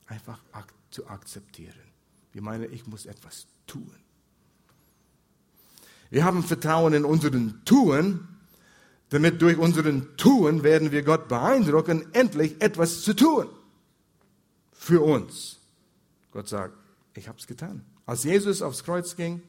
[0.08, 0.42] Einfach
[0.90, 1.74] zu akzeptieren.
[2.32, 3.92] Wir meinen, ich muss etwas tun.
[6.14, 8.28] Wir haben Vertrauen in unseren Tun,
[9.10, 13.50] damit durch unseren Tun werden wir Gott beeindrucken, endlich etwas zu tun
[14.74, 15.58] für uns.
[16.30, 16.78] Gott sagt,
[17.16, 17.84] ich habe es getan.
[18.06, 19.42] Als Jesus aufs Kreuz ging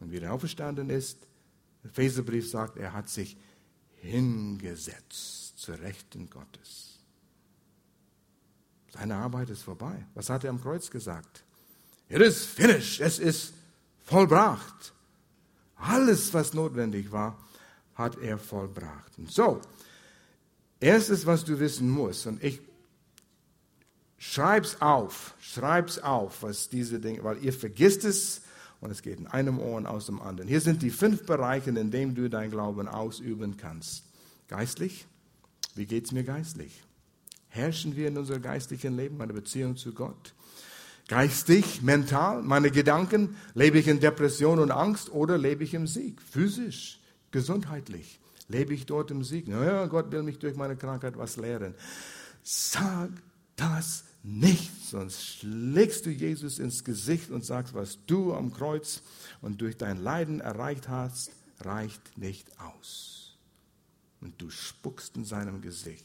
[0.00, 1.16] und wieder auferstanden ist,
[1.82, 3.38] der Epheserbrief sagt, er hat sich
[4.02, 6.98] hingesetzt zur Rechten Gottes.
[8.92, 10.04] Seine Arbeit ist vorbei.
[10.12, 11.42] Was hat er am Kreuz gesagt?
[12.10, 13.00] It is finished.
[13.00, 13.54] Es ist
[14.02, 14.91] vollbracht.
[15.82, 17.36] Alles, was notwendig war,
[17.94, 19.18] hat er vollbracht.
[19.18, 19.60] Und so,
[20.78, 22.60] erstes, was du wissen musst, und ich
[24.16, 28.42] schreib's auf, schreib's auf, was diese Dinge, weil ihr vergisst es
[28.80, 30.48] und es geht in einem Ohr und aus dem anderen.
[30.48, 34.04] Hier sind die fünf Bereiche, in denen du dein Glauben ausüben kannst.
[34.46, 35.06] Geistlich,
[35.74, 36.82] wie geht's mir geistlich?
[37.48, 40.32] Herrschen wir in unserem geistlichen Leben, meine Beziehung zu Gott?
[41.08, 46.22] Geistig, mental, meine Gedanken, lebe ich in Depression und Angst oder lebe ich im Sieg?
[46.22, 48.20] Physisch, gesundheitlich.
[48.48, 49.48] Lebe ich dort im Sieg?
[49.48, 51.74] Naja, Gott will mich durch meine Krankheit was lehren.
[52.42, 53.10] Sag
[53.56, 59.02] das nicht, sonst schlägst du Jesus ins Gesicht und sagst, was du am Kreuz
[59.40, 63.36] und durch dein Leiden erreicht hast, reicht nicht aus.
[64.20, 66.04] Und du spuckst in seinem Gesicht.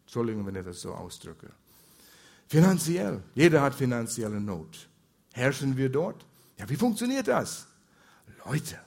[0.00, 1.50] Entschuldigung, wenn ich das so ausdrücke.
[2.48, 3.22] Finanziell.
[3.34, 4.88] Jeder hat finanzielle Not.
[5.32, 6.24] Herrschen wir dort?
[6.58, 7.66] Ja, wie funktioniert das?
[8.44, 8.78] Leute,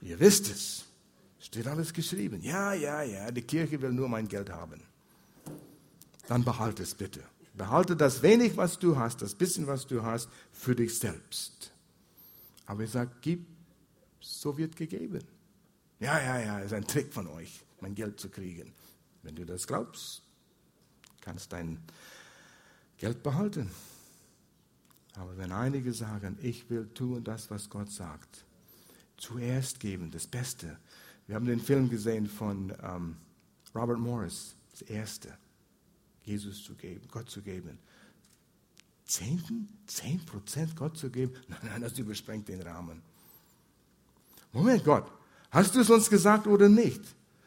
[0.00, 0.84] ihr wisst es.
[1.40, 2.42] Steht alles geschrieben.
[2.42, 4.82] Ja, ja, ja, die Kirche will nur mein Geld haben.
[6.26, 7.22] Dann behalte es bitte.
[7.54, 11.72] Behalte das wenig, was du hast, das bisschen, was du hast, für dich selbst.
[12.66, 13.46] Aber er sagt, gib,
[14.20, 15.24] so wird gegeben.
[16.00, 18.72] Ja, ja, ja, ist ein Trick von euch, mein Geld zu kriegen.
[19.22, 20.22] Wenn du das glaubst,
[21.20, 21.78] kannst dein
[22.98, 23.70] Geld behalten.
[25.14, 28.44] Aber wenn einige sagen, ich will tun das, was Gott sagt,
[29.16, 30.78] zuerst geben, das Beste.
[31.26, 33.16] Wir haben den Film gesehen von ähm,
[33.74, 35.36] Robert Morris, das Erste,
[36.22, 37.78] Jesus zu geben, Gott zu geben.
[39.04, 41.32] Zehnten, zehn Prozent Gott zu geben?
[41.48, 43.02] Nein, nein, das übersprengt den Rahmen.
[44.52, 45.10] Moment, Gott,
[45.50, 47.02] hast du es uns gesagt oder nicht?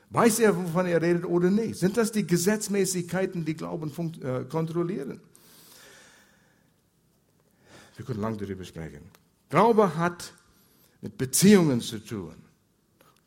[0.09, 1.77] Weiß er, wovon er redet oder nicht?
[1.77, 5.21] Sind das die Gesetzmäßigkeiten, die Glauben äh, kontrollieren?
[7.95, 9.01] Wir können lange darüber sprechen.
[9.49, 10.33] Glaube hat
[11.01, 12.35] mit Beziehungen zu tun.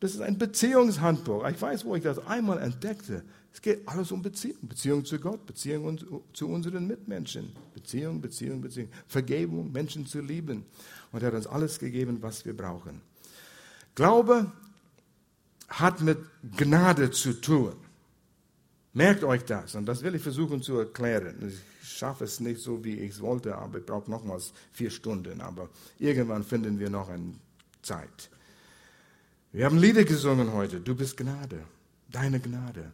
[0.00, 1.46] Das ist ein Beziehungshandbuch.
[1.48, 3.22] Ich weiß, wo ich das einmal entdeckte.
[3.52, 4.58] Es geht alles um Beziehung.
[4.62, 5.98] Beziehung zu Gott, Beziehung
[6.32, 7.52] zu unseren Mitmenschen.
[7.72, 8.88] Beziehung, Beziehung, Beziehung.
[9.06, 10.64] Vergebung, Menschen zu lieben.
[11.12, 13.00] Und er hat uns alles gegeben, was wir brauchen.
[13.94, 14.50] Glaube
[15.68, 16.18] hat mit
[16.56, 17.74] Gnade zu tun.
[18.92, 19.74] Merkt euch das.
[19.74, 21.52] Und das will ich versuchen zu erklären.
[21.84, 25.40] Schaffe es nicht so, wie ich es wollte, aber ich brauche nochmals vier Stunden.
[25.42, 25.68] Aber
[25.98, 27.34] irgendwann finden wir noch eine
[27.82, 28.30] Zeit.
[29.52, 30.80] Wir haben Lieder gesungen heute.
[30.80, 31.64] Du bist Gnade.
[32.10, 32.90] Deine Gnade.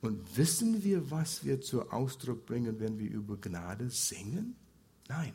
[0.00, 4.56] Und wissen wir, was wir zu Ausdruck bringen, wenn wir über Gnade singen?
[5.08, 5.32] Nein.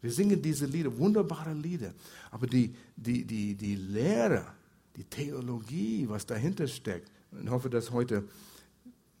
[0.00, 1.92] Wir singen diese Lieder, wunderbare Lieder.
[2.30, 4.46] Aber die, die, die, die Lehre,
[4.96, 7.10] die Theologie, was dahinter steckt,
[7.42, 8.24] ich hoffe, dass heute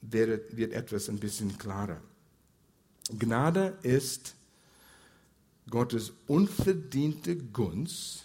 [0.00, 2.00] wird etwas ein bisschen klarer.
[3.08, 4.34] Gnade ist
[5.68, 8.24] Gottes unverdiente Gunst,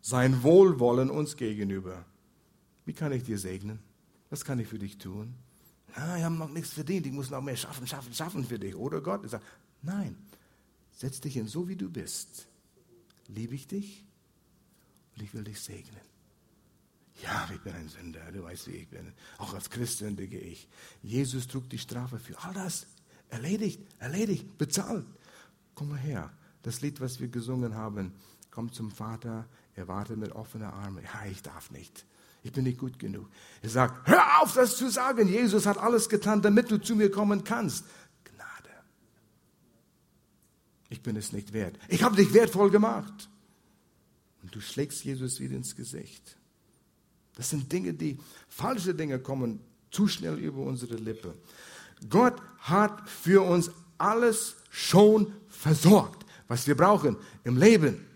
[0.00, 2.04] sein Wohlwollen uns gegenüber.
[2.84, 3.78] Wie kann ich dir segnen?
[4.30, 5.34] Was kann ich für dich tun?
[5.96, 8.74] Na, ich habe noch nichts verdient, ich muss noch mehr schaffen, schaffen, schaffen für dich.
[8.74, 9.44] Oder Gott sagt,
[9.82, 10.16] nein,
[10.92, 12.46] setz dich hin, so wie du bist.
[13.28, 14.04] Liebe ich dich
[15.14, 16.00] und ich will dich segnen.
[17.22, 19.12] Ja, ich bin ein Sünder, du weißt, wie ich bin.
[19.38, 20.68] Auch als Christ sündige ich.
[21.02, 22.86] Jesus trug die Strafe für all das.
[23.34, 25.04] Erledigt, erledigt, bezahlt.
[25.74, 26.32] Komm mal her.
[26.62, 28.12] Das Lied, was wir gesungen haben,
[28.52, 31.02] komm zum Vater, er wartet mit offenen Armen.
[31.02, 32.06] Ja, ich darf nicht.
[32.44, 33.28] Ich bin nicht gut genug.
[33.60, 35.26] Er sagt, hör auf, das zu sagen.
[35.26, 37.84] Jesus hat alles getan, damit du zu mir kommen kannst.
[38.22, 38.70] Gnade.
[40.88, 41.76] Ich bin es nicht wert.
[41.88, 43.28] Ich habe dich wertvoll gemacht.
[44.42, 46.36] Und du schlägst Jesus wieder ins Gesicht.
[47.34, 48.16] Das sind Dinge, die,
[48.48, 49.58] falsche Dinge kommen
[49.90, 51.34] zu schnell über unsere Lippe.
[52.08, 58.06] Gott hat für uns alles schon versorgt, was wir brauchen im Leben.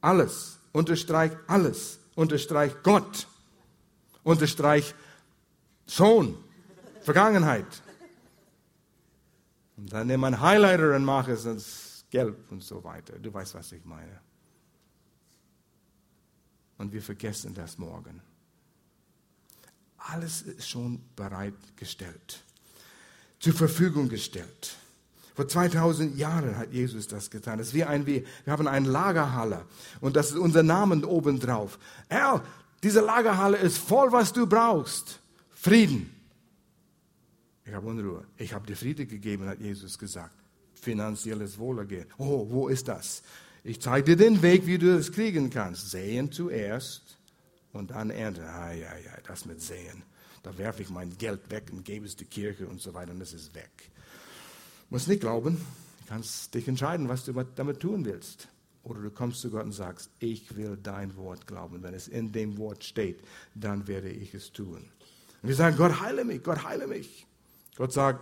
[0.00, 0.58] Alles.
[0.72, 1.98] Unterstreich alles.
[2.14, 3.26] Unterstreich Gott.
[4.22, 4.94] Unterstreich
[5.86, 6.36] schon.
[7.02, 7.82] Vergangenheit.
[9.76, 13.18] Und dann nehme ein Highlighter und mache es ins Gelb und so weiter.
[13.18, 14.20] Du weißt, was ich meine.
[16.78, 18.20] Und wir vergessen das morgen.
[19.98, 22.44] Alles ist schon bereitgestellt,
[23.42, 24.76] zur Verfügung gestellt.
[25.34, 27.58] Vor 2000 Jahren hat Jesus das getan.
[27.58, 29.64] Das wie ein, wir haben eine Lagerhalle
[30.00, 31.78] und das ist unser Name obendrauf.
[32.08, 32.44] Herr,
[32.84, 35.18] diese Lagerhalle ist voll, was du brauchst.
[35.50, 36.14] Frieden.
[37.64, 38.24] Ich habe Unruhe.
[38.36, 40.34] Ich habe dir Friede gegeben, hat Jesus gesagt.
[40.74, 42.06] Finanzielles Wohlergehen.
[42.18, 43.22] Oh, wo ist das?
[43.64, 45.90] Ich zeige dir den Weg, wie du das kriegen kannst.
[45.90, 47.18] Sehen zuerst
[47.72, 48.44] und dann ernten.
[48.44, 50.04] Ah, ja, ja, das mit Sehen.
[50.42, 53.20] Da werfe ich mein Geld weg und gebe es der Kirche und so weiter und
[53.20, 53.70] es ist weg
[54.92, 55.56] musst nicht glauben.
[55.56, 58.48] Du kannst dich entscheiden, was du damit tun willst.
[58.84, 61.82] Oder du kommst zu Gott und sagst, ich will dein Wort glauben.
[61.82, 63.20] Wenn es in dem Wort steht,
[63.54, 64.84] dann werde ich es tun.
[65.40, 67.26] Und wir sagen, Gott heile mich, Gott heile mich.
[67.76, 68.20] Gott sagt,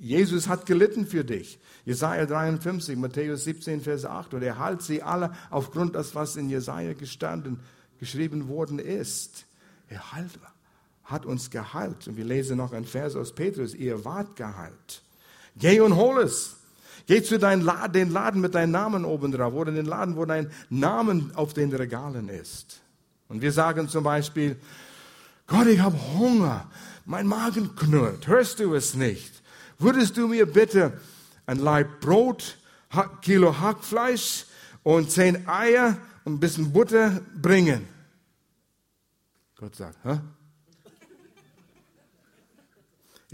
[0.00, 1.60] Jesus hat gelitten für dich.
[1.84, 4.34] Jesaja 53, Matthäus 17, Vers 8.
[4.34, 7.60] Und er heilt sie alle aufgrund des, was in Jesaja gestanden,
[8.00, 9.46] geschrieben worden ist.
[9.88, 10.40] Er heilt,
[11.04, 12.08] hat uns geheilt.
[12.08, 15.02] Und wir lesen noch ein Vers aus Petrus, ihr wart geheilt.
[15.56, 16.56] Geh und hol es.
[17.06, 20.24] Geh zu deinem Laden, den Laden mit deinem Namen oben drauf oder den Laden, wo
[20.24, 22.80] dein Namen auf den Regalen ist.
[23.28, 24.56] Und wir sagen zum Beispiel,
[25.46, 26.70] Gott, ich habe Hunger,
[27.04, 29.42] mein Magen knurrt, hörst du es nicht?
[29.78, 30.98] Würdest du mir bitte
[31.44, 32.56] ein Laib Brot,
[33.20, 34.46] Kilo Hackfleisch
[34.82, 37.86] und zehn Eier und ein bisschen Butter bringen?
[39.56, 40.20] Gott sagt, hä?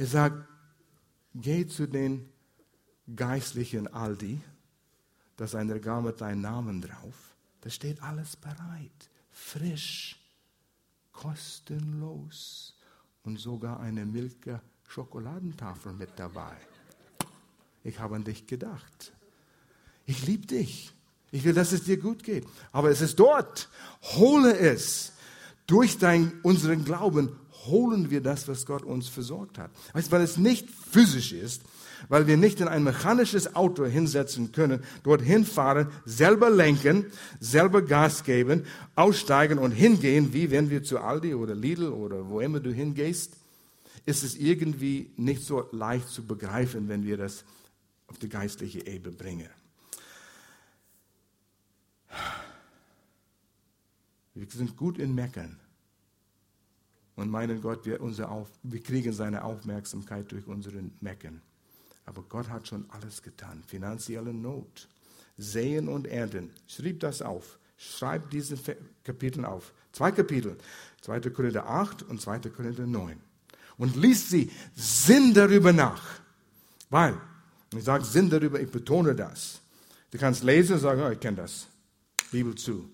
[0.00, 0.48] Er sagt,
[1.34, 2.26] geh zu den
[3.14, 4.40] geistlichen Aldi,
[5.36, 7.36] da ist ein Regal mit deinem Namen drauf.
[7.60, 10.18] Da steht alles bereit, frisch,
[11.12, 12.78] kostenlos
[13.24, 16.56] und sogar eine Milke Schokoladentafel mit dabei.
[17.84, 19.12] Ich habe an dich gedacht.
[20.06, 20.94] Ich liebe dich.
[21.30, 22.46] Ich will, dass es dir gut geht.
[22.72, 23.68] Aber es ist dort.
[24.14, 25.12] Hole es.
[25.66, 29.70] Durch dein, unseren Glauben holen wir das, was Gott uns versorgt hat.
[29.92, 31.62] Weißt, weil es nicht physisch ist,
[32.08, 37.06] weil wir nicht in ein mechanisches Auto hinsetzen können, dorthin fahren, selber lenken,
[37.38, 42.40] selber Gas geben, aussteigen und hingehen, wie wenn wir zu Aldi oder Lidl oder wo
[42.40, 43.36] immer du hingehst,
[44.06, 47.44] ist es irgendwie nicht so leicht zu begreifen, wenn wir das
[48.06, 49.48] auf die geistliche Ebene bringen.
[54.34, 55.58] Wir sind gut in Meckern
[57.20, 61.42] und meinen Gott, wir, unser Auf, wir kriegen seine Aufmerksamkeit durch unseren Meckern.
[62.06, 63.62] Aber Gott hat schon alles getan.
[63.66, 64.88] Finanzielle Not,
[65.36, 66.50] Sehen und Ernten.
[66.66, 67.58] Schrieb das auf.
[67.76, 68.56] Schreib diese
[69.04, 69.72] Kapitel auf.
[69.92, 70.56] Zwei Kapitel.
[71.02, 71.20] 2.
[71.30, 72.40] Korinther 8 und 2.
[72.50, 73.18] Korinther 9.
[73.78, 76.02] Und liest sie, Sinn darüber nach.
[76.90, 77.18] Weil,
[77.74, 79.60] ich sage Sinn darüber, ich betone das.
[80.10, 81.66] Du kannst lesen und sagen, oh, ich kenne das.
[82.30, 82.88] Bibel zu.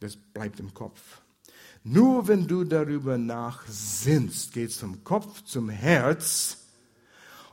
[0.00, 1.00] Das bleibt im Kopf.
[1.88, 6.58] Nur wenn du darüber nachsinnst, geht es vom Kopf zum Herz,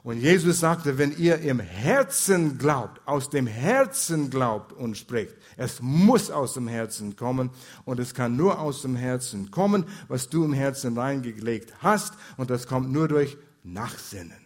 [0.02, 5.82] und Jesus sagte, wenn ihr im Herzen glaubt, aus dem Herzen glaubt und spricht, es
[5.82, 7.52] muss aus dem Herzen kommen
[7.86, 12.50] und es kann nur aus dem Herzen kommen, was du im Herzen reingelegt hast und
[12.50, 14.42] das kommt nur durch Nachsinnen.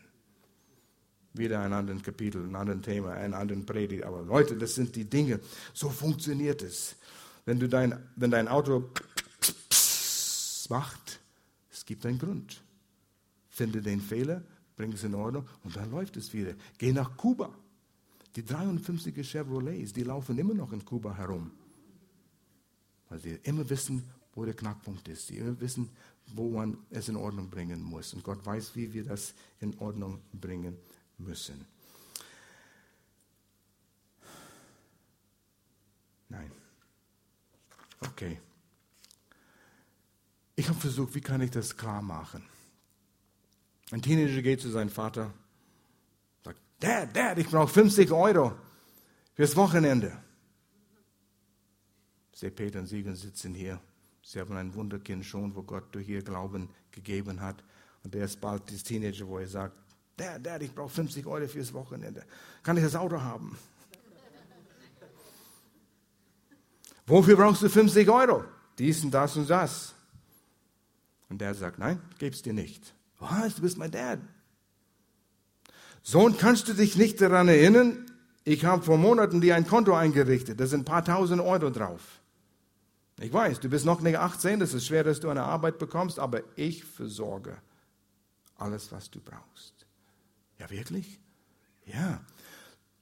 [1.34, 4.04] Wieder ein anderes Kapitel, ein anderes Thema, ein anderes Predigt.
[4.04, 5.39] Aber Leute, das sind die Dinge.
[5.73, 6.97] So funktioniert es.
[7.45, 8.91] Wenn, du dein, wenn dein Auto
[10.70, 11.20] macht,
[11.72, 12.64] es gibt einen Grund.
[13.50, 14.44] Finde den Fehler,
[14.76, 16.54] bring es in Ordnung und dann läuft es wieder.
[16.78, 17.54] Geh nach Kuba.
[18.36, 21.52] Die 53er Chevrolets, die laufen immer noch in Kuba herum.
[23.10, 24.04] Weil sie immer wissen,
[24.36, 25.28] wo der Knackpunkt ist.
[25.28, 25.90] Sie immer wissen,
[26.28, 28.14] wo man es in Ordnung bringen muss.
[28.14, 30.78] Und Gott weiß, wie wir das in Ordnung bringen
[31.18, 31.66] müssen.
[36.30, 36.52] Nein.
[38.02, 38.38] Okay.
[40.60, 42.43] Ich habe versucht, wie kann ich das klar machen?
[43.91, 45.32] Ein Teenager geht zu seinem Vater,
[46.43, 48.54] sagt, Dad, Dad, ich brauche 50 Euro
[49.36, 50.17] fürs Wochenende.
[52.34, 53.80] Sie, Peter und Siegen sitzen hier.
[54.24, 57.63] Sie haben ein Wunderkind schon, wo Gott durch ihr Glauben gegeben hat.
[58.04, 59.78] Und der ist bald das Teenager, wo er sagt,
[60.17, 62.26] Dad, Dad, ich brauche 50 Euro fürs Wochenende.
[62.63, 63.56] Kann ich das Auto haben?
[67.06, 68.43] Wofür brauchst du 50 Euro?
[68.80, 69.93] Dies und das und das.
[71.30, 72.94] Und der sagt, nein, gib's dir nicht.
[73.20, 73.56] Was?
[73.56, 74.20] Du bist mein Dad.
[76.04, 78.06] Sohn, kannst du dich nicht daran erinnern?
[78.46, 80.60] Ich habe vor Monaten dir ein Konto eingerichtet.
[80.60, 82.22] Da sind ein paar tausend Euro drauf.
[83.20, 86.20] Ich weiß, du bist noch nicht 18, es ist schwer, dass du eine Arbeit bekommst,
[86.20, 87.58] aber ich versorge
[88.58, 89.74] alles, was du brauchst.
[90.60, 91.20] Ja, wirklich?
[91.86, 92.22] Ja.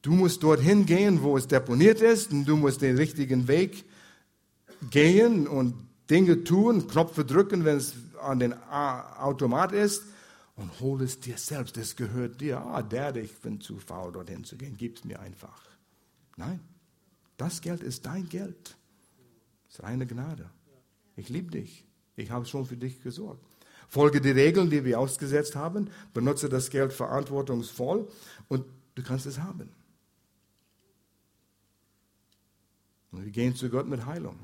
[0.01, 3.85] Du musst dorthin gehen, wo es deponiert ist, und du musst den richtigen Weg
[4.89, 5.75] gehen und
[6.09, 7.93] Dinge tun, Knöpfe drücken, wenn es
[8.25, 10.03] an den Automat ist
[10.55, 11.77] und hol es dir selbst.
[11.77, 12.59] Das gehört dir.
[12.61, 14.75] Ah, Dad, ich bin zu faul, dorthin zu gehen.
[14.77, 15.61] Gib es mir einfach.
[16.37, 16.59] Nein,
[17.37, 18.75] das Geld ist dein Geld.
[19.67, 20.49] Das ist reine Gnade.
[21.15, 21.85] Ich liebe dich.
[22.15, 23.43] Ich habe schon für dich gesorgt.
[23.87, 25.89] Folge die Regeln, die wir ausgesetzt haben.
[26.13, 28.07] Benutze das Geld verantwortungsvoll
[28.47, 29.69] und du kannst es haben.
[33.11, 34.37] Und wir gehen zu Gott mit Heilung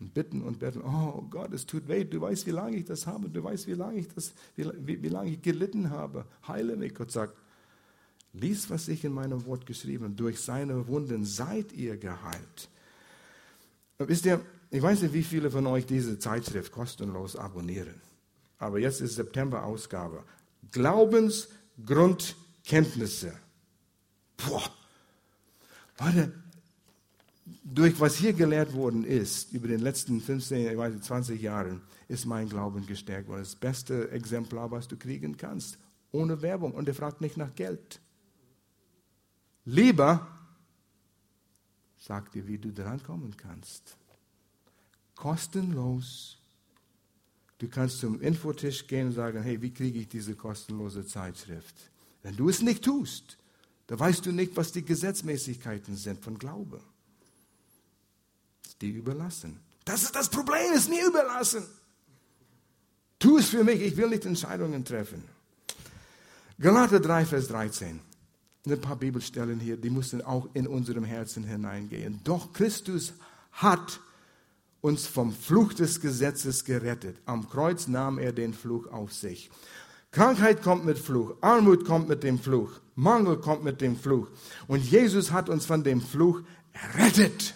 [0.00, 3.04] und bitten und betteln, oh Gott, es tut weh, du weißt, wie lange ich das
[3.06, 6.24] habe, du weißt, wie lange ich das, wie, wie, wie lange ich gelitten habe.
[6.46, 6.94] Heile mich.
[6.94, 7.36] Gott sagt,
[8.32, 12.68] lies, was ich in meinem Wort geschrieben habe, durch seine Wunden seid ihr geheilt.
[13.98, 18.00] Wisst ihr, ich weiß nicht, wie viele von euch diese Zeitschrift kostenlos abonnieren,
[18.58, 20.22] aber jetzt ist September-Ausgabe.
[20.70, 23.32] Glaubensgrundkenntnisse.
[24.36, 24.70] Boah.
[25.96, 26.32] Warte,
[27.74, 32.26] durch was hier gelehrt worden ist, über den letzten 15, ich weiß 20 Jahren, ist
[32.26, 33.40] mein Glauben gestärkt worden.
[33.40, 35.78] Das beste Exemplar, was du kriegen kannst.
[36.10, 36.72] Ohne Werbung.
[36.72, 38.00] Und er fragt nicht nach Geld.
[39.64, 40.26] Lieber
[41.98, 43.96] sagt dir, wie du drankommen kannst.
[45.14, 46.38] kostenlos.
[47.58, 51.74] Du kannst zum Infotisch gehen und sagen, hey, wie kriege ich diese kostenlose Zeitschrift?
[52.22, 53.36] Wenn du es nicht tust,
[53.88, 56.80] dann weißt du nicht, was die Gesetzmäßigkeiten sind von Glaube.
[58.80, 59.60] Die überlassen.
[59.84, 61.64] Das ist das Problem, ist mir überlassen.
[63.18, 65.24] Tu es für mich, ich will nicht Entscheidungen treffen.
[66.60, 68.00] Galater 3, Vers 13.
[68.66, 72.20] Ein paar Bibelstellen hier, die müssen auch in unserem Herzen hineingehen.
[72.24, 73.14] Doch Christus
[73.52, 74.00] hat
[74.80, 77.16] uns vom Fluch des Gesetzes gerettet.
[77.24, 79.50] Am Kreuz nahm er den Fluch auf sich.
[80.10, 84.28] Krankheit kommt mit Fluch, Armut kommt mit dem Fluch, Mangel kommt mit dem Fluch.
[84.66, 86.40] Und Jesus hat uns von dem Fluch
[86.72, 87.54] errettet.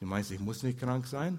[0.00, 1.38] Du meinst, ich muss nicht krank sein?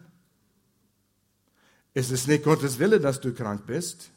[1.94, 4.12] Ist es nicht Gottes Wille, dass du krank bist?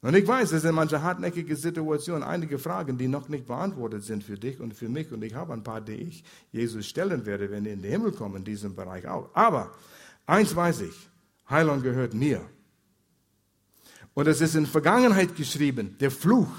[0.00, 4.22] Und ich weiß, es sind manche hartnäckige Situationen, einige Fragen, die noch nicht beantwortet sind
[4.22, 5.10] für dich und für mich.
[5.10, 8.12] Und ich habe ein paar, die ich Jesus stellen werde, wenn wir in den Himmel
[8.12, 9.30] kommen, in diesem Bereich auch.
[9.34, 9.74] Aber
[10.26, 11.08] eins weiß ich,
[11.50, 12.48] Heilung gehört mir.
[14.14, 16.50] Und es ist in Vergangenheit geschrieben, der Fluch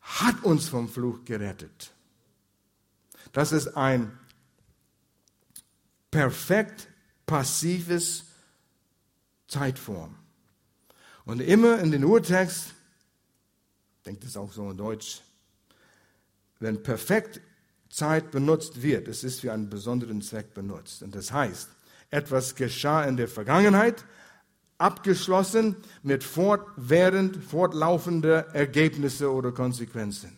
[0.00, 1.92] hat uns vom Fluch gerettet.
[3.32, 4.16] Das ist ein
[6.10, 6.88] perfekt
[7.26, 8.24] passives
[9.48, 10.14] Zeitform.
[11.24, 12.74] Und immer in den Urtext,
[14.04, 15.22] denkt es auch so in Deutsch,
[16.60, 17.40] wenn perfekt
[17.90, 21.02] Zeit benutzt wird, es ist für einen besonderen Zweck benutzt.
[21.02, 21.68] Und das heißt,
[22.10, 24.04] etwas geschah in der Vergangenheit,
[24.78, 30.36] abgeschlossen mit fortwährend fortlaufende Ergebnisse oder Konsequenzen.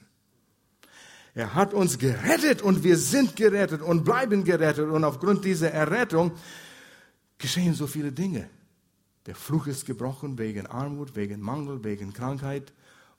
[1.34, 4.88] Er hat uns gerettet und wir sind gerettet und bleiben gerettet.
[4.88, 6.32] Und aufgrund dieser Errettung
[7.38, 8.48] geschehen so viele Dinge.
[9.26, 12.72] Der Fluch ist gebrochen wegen Armut, wegen Mangel, wegen Krankheit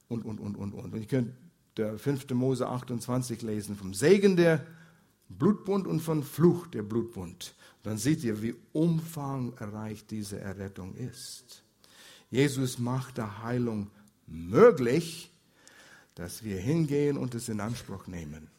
[0.08, 0.94] und, und, und, und, und.
[0.94, 1.34] Und ihr könnt
[1.78, 2.30] der 5.
[2.32, 4.66] Mose 28 lesen vom Segen der
[5.30, 7.54] Blutbund und vom Fluch der Blutbund.
[7.84, 11.64] Dann seht ihr, wie umfangreich diese Errettung ist.
[12.30, 13.90] Jesus macht der Heilung
[14.28, 15.29] möglich,
[16.20, 18.50] dass wir hingehen und es in Anspruch nehmen.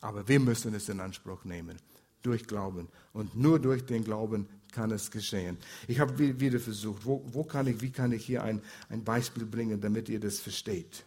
[0.00, 1.78] Aber wir müssen es in Anspruch nehmen
[2.22, 2.88] durch Glauben.
[3.12, 5.58] Und nur durch den Glauben kann es geschehen.
[5.88, 9.44] Ich habe wieder versucht, wo, wo kann ich, wie kann ich hier ein, ein Beispiel
[9.44, 11.04] bringen, damit ihr das versteht.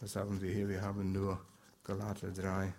[0.00, 0.68] Was haben wir hier?
[0.68, 1.40] Wir haben nur
[1.84, 2.74] Galater 3.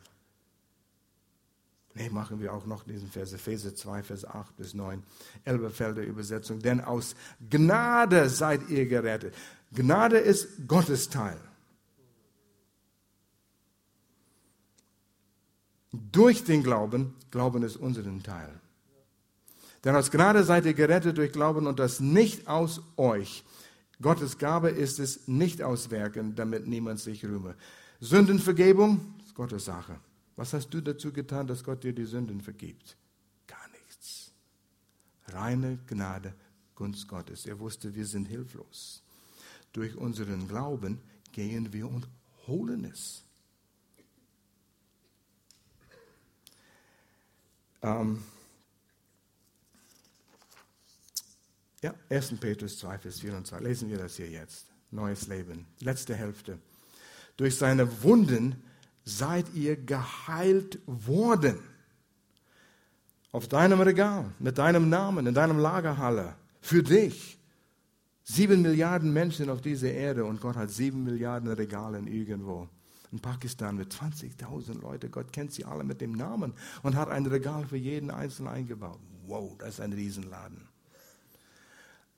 [1.94, 5.02] Nee, machen wir auch noch diesen Vers, Epheser 2, Vers 8 bis 9,
[5.46, 6.60] Elberfelder Übersetzung.
[6.60, 7.16] Denn aus
[7.50, 9.34] Gnade seid ihr gerettet.
[9.74, 11.40] Gnade ist Gottes Teil.
[15.92, 18.60] Durch den Glauben, Glauben ist unseren Teil.
[19.84, 23.44] Denn aus Gnade seid ihr gerettet durch Glauben und das nicht aus euch.
[24.02, 27.56] Gottes Gabe ist es nicht aus Werken, damit niemand sich rühme.
[28.00, 30.00] Sündenvergebung ist Gottes Sache.
[30.36, 32.96] Was hast du dazu getan, dass Gott dir die Sünden vergibt?
[33.48, 34.32] Gar nichts.
[35.30, 36.34] Reine Gnade,
[36.76, 37.48] Gunst Gottes.
[37.48, 39.02] Er wusste, wir sind hilflos.
[39.74, 41.02] Durch unseren Glauben
[41.32, 42.08] gehen wir und
[42.48, 43.24] holen es.
[47.82, 48.24] Ähm,
[51.82, 52.38] ja, 1.
[52.40, 53.68] Petrus 2, Vers 24.
[53.68, 54.68] Lesen wir das hier jetzt.
[54.90, 56.60] Neues Leben, letzte Hälfte.
[57.36, 58.64] Durch seine Wunden
[59.04, 61.60] seid ihr geheilt worden.
[63.32, 67.37] Auf deinem Regal, mit deinem Namen, in deinem Lagerhalle, für dich.
[68.30, 72.68] Sieben Milliarden Menschen auf dieser Erde und Gott hat sieben Milliarden Regalen irgendwo
[73.14, 75.10] in Pakistan mit 20.000 Leuten.
[75.10, 76.54] Gott kennt sie alle mit dem Namen
[76.84, 79.00] und hat ein Regal für jeden Einzelnen eingebaut.
[79.28, 80.68] Wow, das ist ein Riesenladen.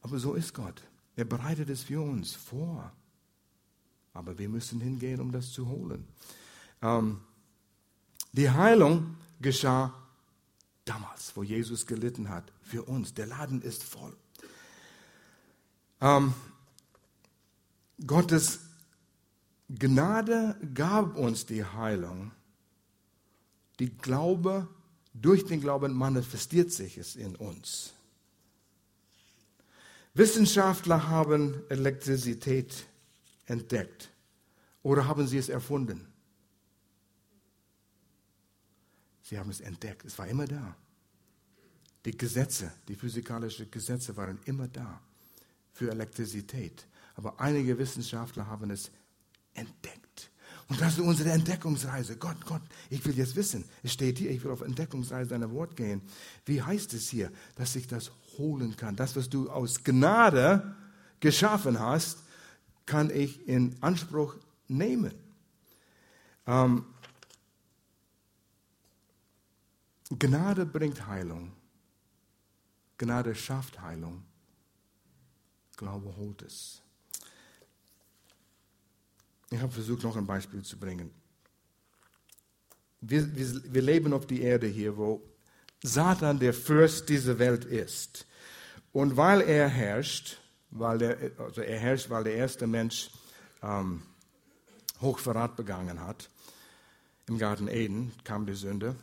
[0.02, 0.82] Aber so ist Gott.
[1.16, 2.92] Er bereitet es für uns vor.
[4.12, 6.08] Aber wir müssen hingehen, um das zu holen.
[6.82, 7.22] Ähm,
[8.32, 9.94] die Heilung geschah
[10.86, 13.14] damals, wo Jesus gelitten hat, für uns.
[13.14, 14.18] Der Laden ist voll.
[16.02, 16.34] Ähm,
[18.06, 18.60] Gottes
[19.70, 22.32] Gnade gab uns die Heilung.
[23.80, 24.68] Die Glaube,
[25.14, 27.94] durch den Glauben manifestiert sich es in uns.
[30.14, 32.86] Wissenschaftler haben Elektrizität
[33.46, 34.10] entdeckt
[34.82, 36.08] oder haben sie es erfunden?
[39.22, 40.06] Sie haben es entdeckt.
[40.06, 40.76] Es war immer da.
[42.06, 45.00] Die Gesetze, die physikalischen Gesetze waren immer da
[45.72, 46.88] für Elektrizität.
[47.16, 48.92] Aber einige Wissenschaftler haben es
[49.54, 50.32] entdeckt.
[50.70, 52.18] Und das ist unsere Entdeckungsreise.
[52.18, 53.66] Gott, Gott, ich will jetzt wissen.
[53.82, 56.02] Es steht hier, ich will auf Entdeckungsreise deiner Wort gehen.
[56.46, 58.96] Wie heißt es hier, dass ich das holen kann?
[58.96, 60.76] Das, was du aus Gnade
[61.20, 62.20] geschaffen hast,
[62.86, 64.36] kann ich in Anspruch
[64.68, 65.14] nehmen.
[66.46, 66.86] Ähm,
[70.12, 71.52] Gnade bringt Heilung.
[72.98, 74.24] Gnade schafft Heilung.
[75.80, 76.82] Glaube holt es.
[79.50, 81.10] Ich habe versucht, noch ein Beispiel zu bringen.
[83.00, 85.22] Wir, wir, wir leben auf die Erde hier, wo
[85.82, 88.28] Satan der Fürst dieser Welt ist.
[88.92, 93.10] Und weil er herrscht, weil er, also er herrscht, weil der erste Mensch
[93.64, 94.02] ähm,
[95.00, 96.30] Hochverrat begangen hat,
[97.26, 98.98] im Garten Eden kam die Sünde.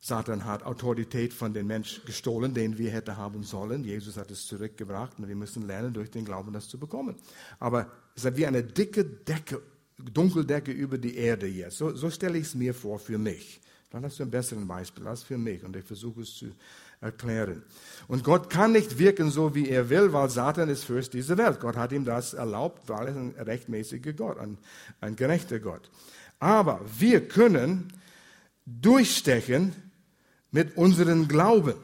[0.00, 3.82] Satan hat Autorität von dem Mensch gestohlen, den wir hätten haben sollen.
[3.82, 7.16] Jesus hat es zurückgebracht und wir müssen lernen, durch den Glauben das zu bekommen.
[7.58, 9.60] Aber es ist wie eine dicke Decke,
[9.98, 11.78] Dunkeldecke über die Erde jetzt.
[11.78, 13.60] So, so stelle ich es mir vor für mich.
[13.90, 16.52] Dann hast du ein besseres Beispiel als für mich und ich versuche es zu
[17.00, 17.62] erklären.
[18.06, 21.58] Und Gott kann nicht wirken so, wie er will, weil Satan ist Fürst dieser Welt.
[21.58, 24.58] Gott hat ihm das erlaubt, weil er ein rechtmäßiger Gott, ein,
[25.00, 25.90] ein gerechter Gott.
[26.38, 27.92] Aber wir können
[28.66, 29.87] durchstechen
[30.50, 31.74] mit unserem Glauben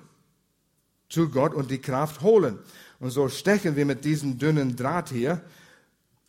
[1.08, 2.58] zu Gott und die Kraft holen.
[3.00, 5.42] Und so stechen wir mit diesem dünnen Draht hier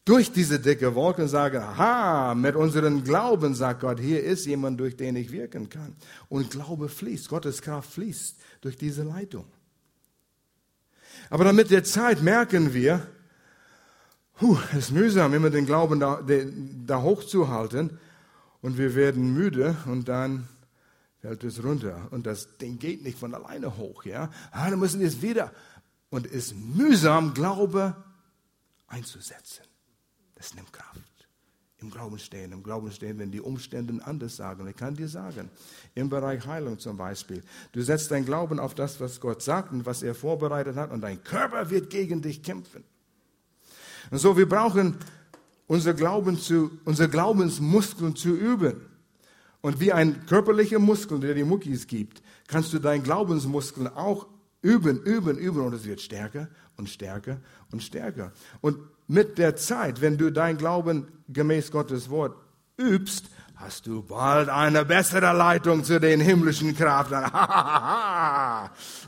[0.06, 4.80] durch diese dicke Wolke und sagen, aha, mit unserem Glauben, sagt Gott, hier ist jemand,
[4.80, 5.96] durch den ich wirken kann.
[6.30, 9.46] Und Glaube fließt, Gottes Kraft fließt durch diese Leitung.
[11.32, 13.08] Aber dann mit der Zeit merken wir,
[14.42, 16.22] huh, es ist mühsam, immer den Glauben da,
[16.86, 17.98] da hochzuhalten.
[18.62, 20.48] Und wir werden müde und dann
[21.26, 22.08] fällt es runter.
[22.12, 24.06] Und das Ding geht nicht von alleine hoch.
[24.06, 24.30] Ja?
[24.52, 25.52] Ah, dann müssen wir es wieder.
[26.12, 27.96] Und es ist mühsam, Glaube
[28.86, 29.64] einzusetzen.
[30.36, 31.02] Das nimmt Kraft.
[31.80, 34.68] Im Glauben stehen, im Glauben stehen, wenn die Umstände anders sagen.
[34.68, 35.50] Ich kann dir sagen,
[35.96, 39.86] im Bereich Heilung zum Beispiel, du setzt dein Glauben auf das, was Gott sagt und
[39.86, 42.84] was er vorbereitet hat und dein Körper wird gegen dich kämpfen.
[44.12, 44.98] Und so, wir brauchen
[45.66, 48.95] unser Glauben zu, unsere Glaubensmuskeln zu üben.
[49.66, 54.28] Und wie ein körperlicher Muskel, der die Muckis gibt, kannst du deinen Glaubensmuskeln auch
[54.61, 57.38] üben, üben, üben und es wird stärker und stärker
[57.72, 58.32] und stärker.
[58.61, 62.38] Und mit der Zeit, wenn du dein Glauben gemäß Gottes Wort
[62.78, 67.24] übst, hast du bald eine bessere Leitung zu den himmlischen Kräften.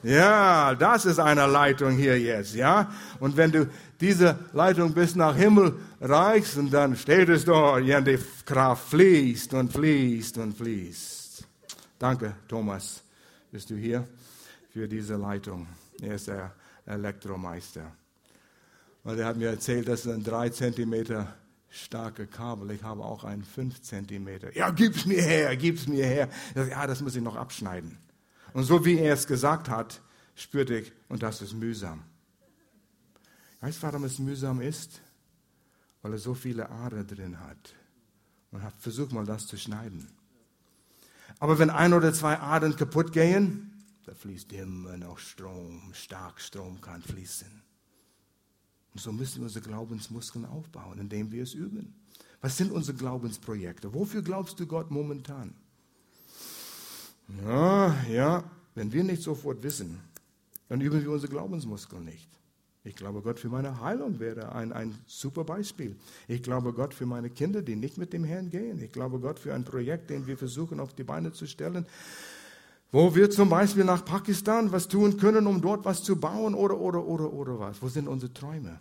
[0.03, 2.89] ja, das ist eine Leitung hier jetzt, ja?
[3.19, 3.69] Und wenn du
[3.99, 9.53] diese Leitung bis nach Himmel reichst, und dann steht es dort, ja, die Kraft fließt
[9.53, 11.45] und fließt und fließt.
[11.99, 13.03] Danke, Thomas,
[13.51, 14.07] bist du hier
[14.69, 15.67] für diese Leitung.
[16.01, 16.53] Er ist der
[16.85, 17.91] Elektromeister.
[19.03, 21.33] Weil er hat mir erzählt, das ist ein drei Zentimeter
[21.69, 22.71] starke Kabel.
[22.71, 24.55] Ich habe auch einen fünf Zentimeter.
[24.55, 26.29] Ja, gib's mir her, gib's mir her.
[26.55, 27.97] Ja, das muss ich noch abschneiden.
[28.53, 30.01] Und so wie er es gesagt hat,
[30.35, 32.03] spürte ich, und das ist mühsam.
[33.61, 35.01] Weißt du, warum es mühsam ist?
[36.01, 37.75] Weil er so viele Adern drin hat.
[38.51, 40.07] Und hat versucht mal das zu schneiden.
[41.39, 46.79] Aber wenn ein oder zwei Adern kaputt gehen, da fließt immer noch Strom, stark Strom
[46.81, 47.61] kann fließen.
[48.93, 51.93] Und so müssen wir unsere Glaubensmuskeln aufbauen, indem wir es üben.
[52.41, 53.93] Was sind unsere Glaubensprojekte?
[53.93, 55.53] Wofür glaubst du Gott momentan?
[57.43, 58.43] Ja, ja,
[58.75, 59.99] wenn wir nicht sofort wissen,
[60.69, 62.29] dann üben wir unsere Glaubensmuskeln nicht.
[62.87, 65.97] Ich glaube, Gott für meine Heilung wäre ein, ein super Beispiel.
[66.29, 68.81] Ich glaube, Gott für meine Kinder, die nicht mit dem Herrn gehen.
[68.81, 71.85] Ich glaube, Gott für ein Projekt, den wir versuchen auf die Beine zu stellen,
[72.93, 76.79] wo wir zum Beispiel nach Pakistan was tun können, um dort was zu bauen oder,
[76.79, 77.81] oder, oder, oder was.
[77.81, 78.79] Wo sind unsere Träume?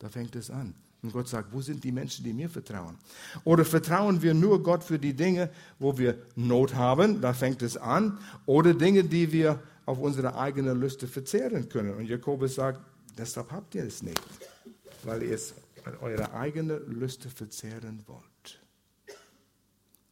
[0.00, 0.74] Da fängt es an.
[1.02, 2.98] Und Gott sagt, wo sind die Menschen, die mir vertrauen?
[3.44, 7.20] Oder vertrauen wir nur Gott für die Dinge, wo wir Not haben?
[7.20, 8.18] Da fängt es an.
[8.44, 11.94] Oder Dinge, die wir auf unsere eigene Lüste verzehren können.
[11.94, 12.80] Und Jakobus sagt,
[13.20, 14.20] deshalb habt ihr es nicht,
[15.04, 15.54] weil ihr es
[16.00, 18.60] eure eigene Lüste verzehren wollt.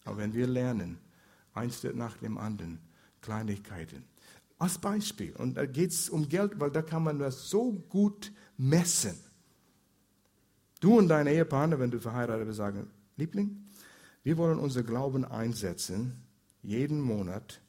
[0.04, 0.98] Aber wenn wir lernen,
[1.54, 2.80] eins nach dem anderen,
[3.20, 4.04] Kleinigkeiten,
[4.58, 8.32] als Beispiel, und da geht es um Geld, weil da kann man das so gut
[8.56, 9.16] messen.
[10.80, 13.64] Du und dein Ehepartner, wenn du verheiratet bist, sagen, Liebling,
[14.22, 16.22] wir wollen unser Glauben einsetzen,
[16.62, 17.60] jeden Monat,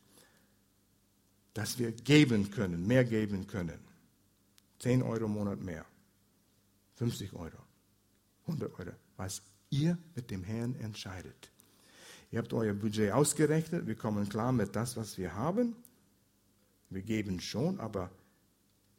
[1.54, 3.89] dass wir geben können, mehr geben können.
[4.80, 5.86] 10 Euro im Monat mehr,
[6.96, 7.58] 50 Euro,
[8.48, 11.52] 100 Euro, was ihr mit dem Herrn entscheidet.
[12.32, 15.76] Ihr habt euer Budget ausgerechnet, wir kommen klar mit das, was wir haben.
[16.90, 18.10] Wir geben schon, aber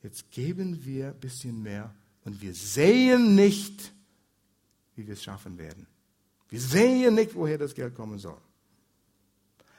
[0.03, 3.93] jetzt geben wir ein bisschen mehr und wir sehen nicht,
[4.95, 5.87] wie wir es schaffen werden.
[6.49, 8.41] Wir sehen nicht, woher das Geld kommen soll.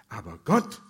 [0.10, 0.82] Aber Gott,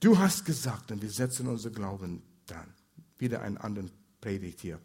[0.00, 2.72] du hast gesagt, und wir setzen unser Glauben dran.
[3.18, 3.90] Wieder einen anderen
[4.20, 4.78] Predigt hier.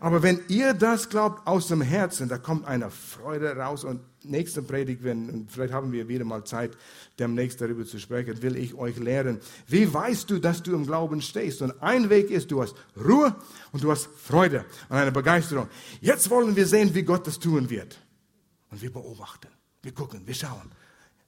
[0.00, 3.84] Aber wenn ihr das glaubt aus dem Herzen, da kommt eine Freude raus.
[3.84, 6.76] Und nächste Predigt, wenn, und vielleicht haben wir wieder mal Zeit,
[7.18, 11.22] demnächst darüber zu sprechen, will ich euch lehren, wie weißt du, dass du im Glauben
[11.22, 11.62] stehst?
[11.62, 13.34] Und ein Weg ist, du hast Ruhe
[13.72, 15.68] und du hast Freude und eine Begeisterung.
[16.00, 17.98] Jetzt wollen wir sehen, wie Gott das tun wird.
[18.70, 19.48] Und wir beobachten,
[19.82, 20.70] wir gucken, wir schauen.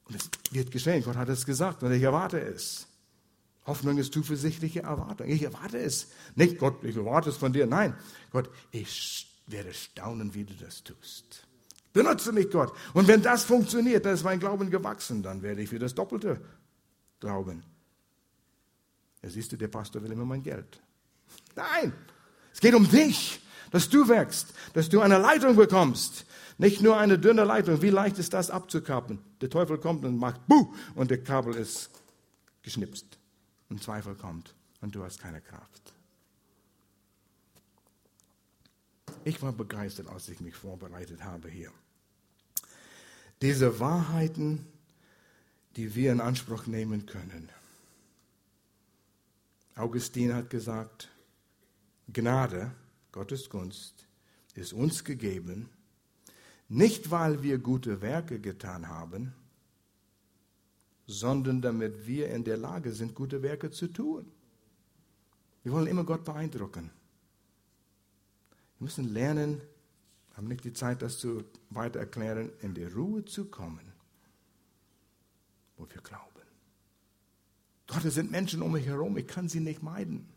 [0.05, 1.03] Und es wird geschehen.
[1.03, 2.86] Gott hat es gesagt und ich erwarte es.
[3.66, 5.28] Hoffnung ist zuversichtliche Erwartung.
[5.28, 6.08] Ich erwarte es.
[6.36, 7.66] Nicht Gott, ich erwarte es von dir.
[7.66, 7.94] Nein,
[8.30, 11.46] Gott, ich werde staunen, wie du das tust.
[11.92, 12.72] Benutze mich, Gott.
[12.94, 15.22] Und wenn das funktioniert, dann ist mein Glauben gewachsen.
[15.22, 16.40] Dann werde ich für das Doppelte
[17.18, 17.64] glauben.
[19.22, 20.80] Ja, siehst du, der Pastor will immer mein Geld.
[21.56, 21.92] Nein,
[22.52, 23.40] es geht um dich,
[23.72, 26.26] dass du wächst, dass du eine Leitung bekommst.
[26.58, 27.82] Nicht nur eine dünne Leitung.
[27.82, 29.18] Wie leicht ist das abzukappen?
[29.40, 31.90] Der Teufel kommt und macht Buh und der Kabel ist
[32.62, 33.18] geschnipst
[33.68, 35.94] und Zweifel kommt und du hast keine Kraft.
[39.24, 41.72] Ich war begeistert, als ich mich vorbereitet habe hier.
[43.42, 44.66] Diese Wahrheiten,
[45.76, 47.50] die wir in Anspruch nehmen können.
[49.74, 51.10] Augustin hat gesagt,
[52.12, 52.72] Gnade,
[53.12, 54.06] Gottes Gunst,
[54.54, 55.68] ist uns gegeben,
[56.68, 59.34] nicht weil wir gute Werke getan haben,
[61.07, 64.30] sondern damit wir in der Lage sind, gute Werke zu tun.
[65.62, 66.90] Wir wollen immer Gott beeindrucken.
[68.78, 69.61] Wir müssen lernen,
[70.34, 73.92] haben nicht die Zeit, das zu weiter erklären, in die Ruhe zu kommen,
[75.76, 76.22] wo wir glauben.
[77.86, 80.28] Gott, es sind Menschen um mich herum, ich kann sie nicht meiden.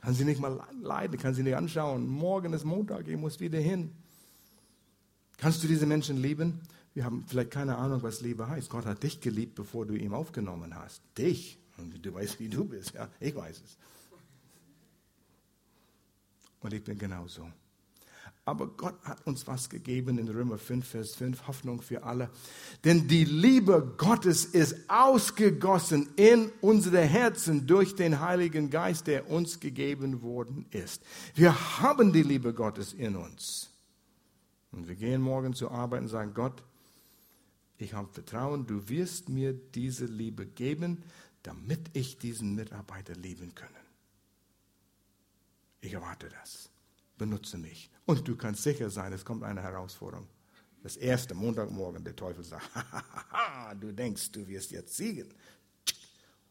[0.00, 2.06] Kann sie nicht mal leiden, kann sie nicht anschauen.
[2.06, 3.92] Morgen ist Montag, ich muss wieder hin.
[5.38, 6.60] Kannst du diese Menschen lieben?
[6.98, 8.70] Wir haben vielleicht keine Ahnung, was Liebe heißt.
[8.70, 11.00] Gott hat dich geliebt, bevor du ihn aufgenommen hast.
[11.16, 11.56] Dich.
[11.76, 12.94] Und du weißt, wie du bist.
[12.94, 13.78] Ja, ich weiß es.
[16.58, 17.48] Und ich bin genauso.
[18.44, 22.30] Aber Gott hat uns was gegeben in Römer 5, Vers 5, Hoffnung für alle.
[22.82, 29.60] Denn die Liebe Gottes ist ausgegossen in unsere Herzen durch den Heiligen Geist, der uns
[29.60, 31.00] gegeben worden ist.
[31.36, 33.70] Wir haben die Liebe Gottes in uns.
[34.72, 36.64] Und wir gehen morgen zur Arbeit und sagen, Gott,
[37.78, 41.04] ich habe Vertrauen, du wirst mir diese Liebe geben,
[41.42, 43.72] damit ich diesen Mitarbeiter lieben können.
[45.80, 46.70] Ich erwarte das.
[47.16, 47.90] Benutze mich.
[48.04, 50.26] Und du kannst sicher sein, es kommt eine Herausforderung.
[50.82, 52.68] Das erste Montagmorgen, der Teufel sagt,
[53.80, 55.28] du denkst, du wirst jetzt siegen.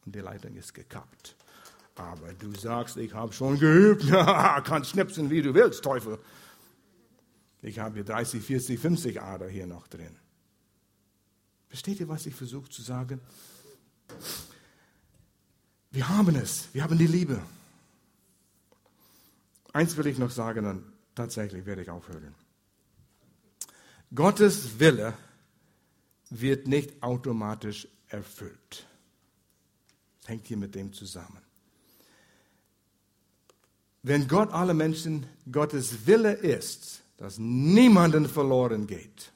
[0.04, 1.36] Und die Leitung ist gekappt.
[1.94, 4.06] Aber du sagst, ich habe schon geübt.
[4.64, 6.18] kannst schnipsen, wie du willst, Teufel.
[7.60, 10.16] Ich habe hier 30, 40, 50 Ader hier noch drin.
[11.68, 13.20] Versteht ihr, was ich versuche zu sagen?
[15.90, 17.42] Wir haben es, wir haben die Liebe.
[19.72, 22.34] Eins will ich noch sagen, dann tatsächlich werde ich aufhören.
[24.14, 25.14] Gottes Wille
[26.30, 28.86] wird nicht automatisch erfüllt.
[30.20, 31.42] Das hängt hier mit dem zusammen.
[34.02, 39.32] Wenn Gott alle Menschen Gottes Wille ist, dass niemanden verloren geht,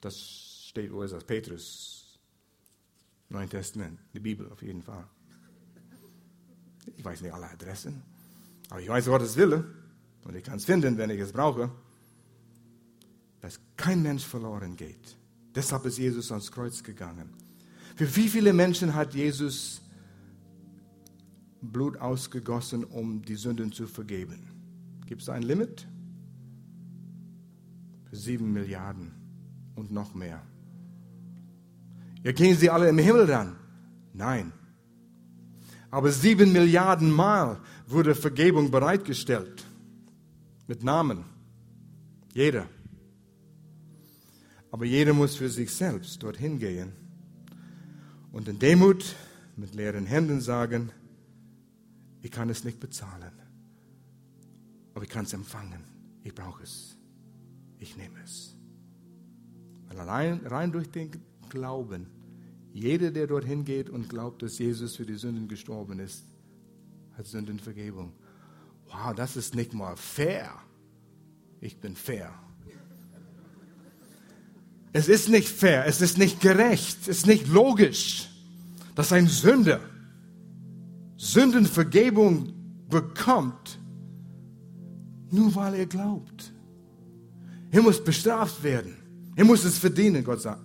[0.00, 1.24] das steht, wo ist das?
[1.24, 2.18] Petrus,
[3.30, 5.06] Neuen Testament, die Bibel auf jeden Fall.
[6.96, 8.02] Ich weiß nicht alle Adressen,
[8.68, 9.64] aber ich weiß Gottes Wille
[10.24, 11.70] und ich kann es finden, wenn ich es brauche,
[13.40, 15.16] dass kein Mensch verloren geht.
[15.54, 17.30] Deshalb ist Jesus ans Kreuz gegangen.
[17.96, 19.80] Für wie viele Menschen hat Jesus
[21.60, 24.48] Blut ausgegossen, um die Sünden zu vergeben?
[25.06, 25.86] Gibt es ein Limit?
[28.10, 29.12] Für sieben Milliarden
[29.74, 30.42] und noch mehr.
[32.22, 33.56] Ja, gehen sie alle im Himmel dann?
[34.12, 34.52] Nein.
[35.90, 39.64] Aber sieben Milliarden Mal wurde Vergebung bereitgestellt.
[40.66, 41.24] Mit Namen.
[42.34, 42.66] Jeder.
[44.70, 46.92] Aber jeder muss für sich selbst dorthin gehen
[48.32, 49.16] und in Demut
[49.56, 50.92] mit leeren Händen sagen,
[52.20, 53.32] ich kann es nicht bezahlen,
[54.94, 55.84] aber ich kann es empfangen.
[56.22, 56.98] Ich brauche es.
[57.78, 58.54] Ich nehme es.
[59.86, 61.10] Weil allein rein durch den
[61.48, 62.06] Glauben.
[62.72, 66.24] Jeder, der dorthin geht und glaubt, dass Jesus für die Sünden gestorben ist,
[67.16, 68.12] hat Sündenvergebung.
[68.86, 70.50] Wow, das ist nicht mal fair.
[71.60, 72.32] Ich bin fair.
[74.92, 78.30] Es ist nicht fair, es ist nicht gerecht, es ist nicht logisch,
[78.94, 79.80] dass ein Sünder
[81.18, 82.54] Sündenvergebung
[82.88, 83.78] bekommt,
[85.30, 86.52] nur weil er glaubt.
[87.70, 88.96] Er muss bestraft werden.
[89.36, 90.62] Er muss es verdienen, Gott sagt.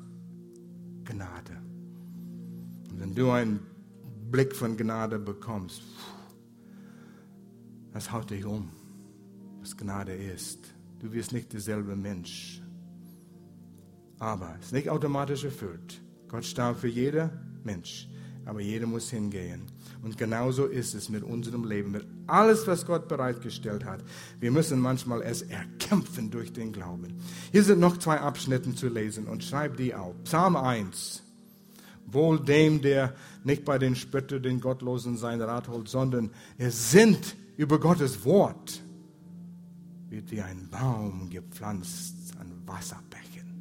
[1.13, 1.61] Gnade.
[2.89, 3.59] Und wenn du einen
[4.31, 5.83] Blick von Gnade bekommst,
[7.91, 8.71] das haut dich um.
[9.61, 10.73] was Gnade ist.
[10.99, 12.61] Du wirst nicht derselbe Mensch.
[14.17, 16.01] Aber es ist nicht automatisch erfüllt.
[16.27, 17.29] Gott starb für jeder
[17.63, 18.09] Mensch,
[18.45, 19.61] aber jeder muss hingehen.
[20.01, 24.03] Und genauso ist es mit unserem Leben, mit alles, was Gott bereitgestellt hat.
[24.39, 27.19] Wir müssen manchmal es erkämpfen durch den Glauben.
[27.51, 30.15] Hier sind noch zwei Abschnitte zu lesen und schreib die auf.
[30.23, 31.23] Psalm 1.
[32.05, 33.13] Wohl dem, der
[33.43, 38.81] nicht bei den Spötter, den Gottlosen sein Rat holt, sondern er sinnt über Gottes Wort,
[40.09, 43.53] wird wie ein Baum gepflanzt an Wasserbächen.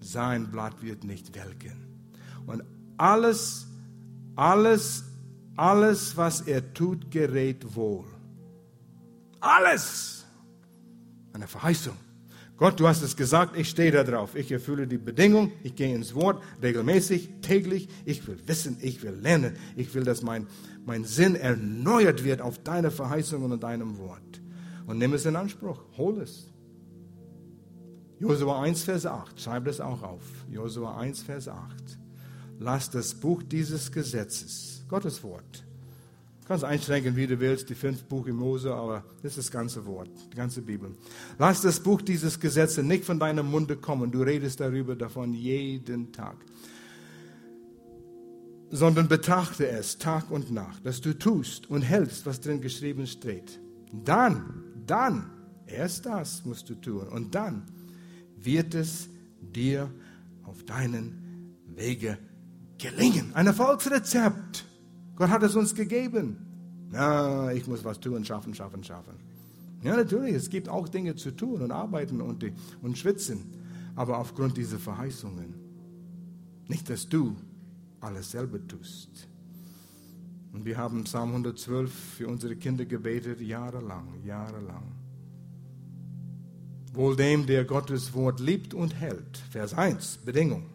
[0.00, 1.88] Sein Blatt wird nicht welken.
[2.46, 2.62] Und
[2.96, 3.66] alles,
[4.36, 5.04] alles,
[5.56, 8.04] alles, was er tut, gerät wohl.
[9.40, 10.24] Alles.
[11.32, 11.96] Eine Verheißung.
[12.56, 14.36] Gott, du hast es gesagt, ich stehe da drauf.
[14.36, 17.88] Ich erfülle die Bedingung, ich gehe ins Wort regelmäßig, täglich.
[18.04, 19.56] Ich will wissen, ich will lernen.
[19.74, 20.46] Ich will, dass mein,
[20.84, 24.40] mein Sinn erneuert wird auf deine Verheißung und deinem Wort.
[24.86, 26.52] Und nimm es in Anspruch, hol es.
[28.20, 30.22] Josua 1, Vers 8, schreib das auch auf.
[30.48, 31.98] Josua 1, Vers 8.
[32.60, 35.64] Lass das Buch dieses Gesetzes, Gottes Wort,
[36.42, 39.86] Du kannst einschränken, wie du willst, die fünf Buche Mose, aber das ist das ganze
[39.86, 40.90] Wort, die ganze Bibel.
[41.38, 44.10] Lass das Buch dieses Gesetzes nicht von deinem Munde kommen.
[44.10, 46.36] Du redest darüber davon jeden Tag.
[48.70, 53.60] Sondern betrachte es Tag und Nacht, dass du tust und hältst, was drin geschrieben steht.
[53.92, 55.30] Dann, dann,
[55.66, 57.08] erst das musst du tun.
[57.08, 57.62] Und dann
[58.36, 59.08] wird es
[59.40, 59.90] dir
[60.42, 62.18] auf deinen Wege
[62.76, 63.32] gelingen.
[63.32, 64.66] Ein Erfolgsrezept.
[65.22, 66.36] Gott hat es uns gegeben.
[66.92, 69.14] Ja, ich muss was tun, schaffen, schaffen, schaffen.
[69.84, 72.44] Ja, natürlich, es gibt auch Dinge zu tun und arbeiten und,
[72.82, 73.44] und schwitzen.
[73.94, 75.54] Aber aufgrund dieser Verheißungen.
[76.66, 77.36] Nicht, dass du
[78.00, 79.28] alles selber tust.
[80.52, 84.90] Und wir haben Psalm 112 für unsere Kinder gebetet, jahrelang, jahrelang.
[86.94, 89.38] Wohl dem, der Gottes Wort liebt und hält.
[89.52, 90.71] Vers 1, Bedingung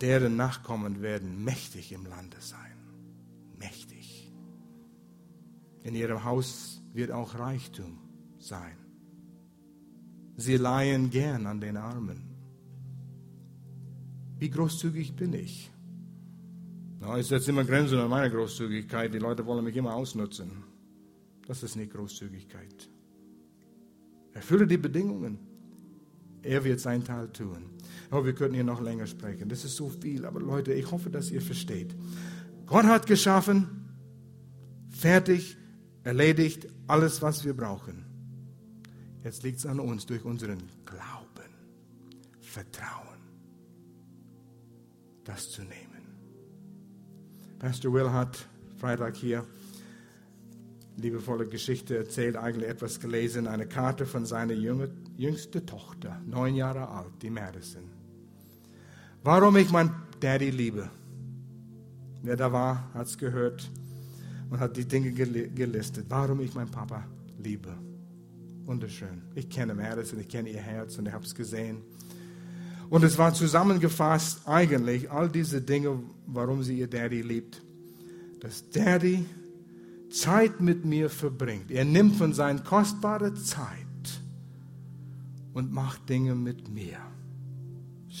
[0.00, 2.76] deren Nachkommen werden mächtig im Lande sein.
[3.58, 4.32] Mächtig.
[5.82, 7.98] In ihrem Haus wird auch Reichtum
[8.38, 8.76] sein.
[10.36, 12.28] Sie leihen gern an den Armen.
[14.38, 15.70] Wie großzügig bin ich?
[17.00, 19.12] Na, ich setze immer Grenzen an meiner Großzügigkeit.
[19.12, 20.64] Die Leute wollen mich immer ausnutzen.
[21.46, 22.88] Das ist nicht Großzügigkeit.
[24.32, 25.38] Erfülle die Bedingungen.
[26.42, 27.70] Er wird sein Teil tun.
[28.10, 29.48] Oh, wir könnten hier noch länger sprechen.
[29.48, 30.24] Das ist so viel.
[30.24, 31.94] Aber Leute, ich hoffe, dass ihr versteht.
[32.66, 33.88] Gott hat geschaffen,
[34.90, 35.56] fertig,
[36.04, 38.04] erledigt, alles, was wir brauchen.
[39.24, 41.52] Jetzt liegt es an uns durch unseren Glauben,
[42.40, 43.18] Vertrauen,
[45.24, 45.84] das zu nehmen.
[47.58, 48.48] Pastor Will hat
[48.78, 49.44] Freitag hier
[50.96, 57.22] liebevolle Geschichte erzählt, eigentlich etwas gelesen, eine Karte von seiner jüngsten Tochter, neun Jahre alt,
[57.22, 57.97] die Madison.
[59.28, 60.88] Warum ich mein Daddy liebe.
[62.22, 63.70] Wer da war, hat es gehört
[64.48, 66.06] und hat die Dinge gelistet.
[66.08, 67.04] Warum ich meinen Papa
[67.38, 67.74] liebe.
[68.64, 69.20] Wunderschön.
[69.34, 71.82] Ich kenne Madison, ich kenne ihr Herz und ich habe es gesehen.
[72.88, 77.62] Und es war zusammengefasst eigentlich all diese Dinge, warum sie ihr Daddy liebt.
[78.40, 79.26] Dass Daddy
[80.08, 81.70] Zeit mit mir verbringt.
[81.70, 84.22] Er nimmt von seiner kostbaren Zeit
[85.52, 86.96] und macht Dinge mit mir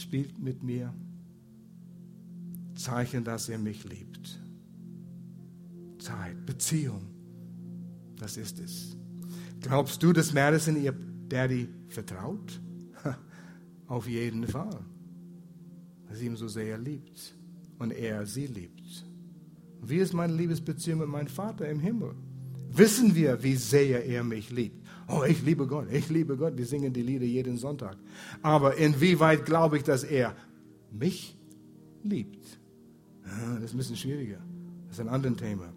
[0.00, 0.92] spielt mit mir.
[2.74, 4.40] Zeichen, dass er mich liebt.
[5.98, 7.02] Zeit, Beziehung,
[8.16, 8.96] das ist es.
[9.60, 10.94] Glaubst du, dass Madison ihr
[11.28, 12.60] Daddy vertraut?
[13.88, 14.80] Auf jeden Fall.
[16.06, 17.36] Weil sie ihn so sehr liebt
[17.78, 19.04] und er sie liebt.
[19.82, 22.14] Wie ist meine Liebesbeziehung mit meinem Vater im Himmel?
[22.70, 24.77] Wissen wir, wie sehr er mich liebt?
[25.08, 26.56] Oh, ich liebe Gott, ich liebe Gott.
[26.56, 27.96] Wir singen die Lieder jeden Sonntag.
[28.42, 30.36] Aber inwieweit glaube ich, dass er
[30.92, 31.36] mich
[32.02, 32.58] liebt?
[33.24, 34.38] Ja, das ist ein bisschen schwieriger.
[34.86, 35.72] Das ist ein anderes Thema.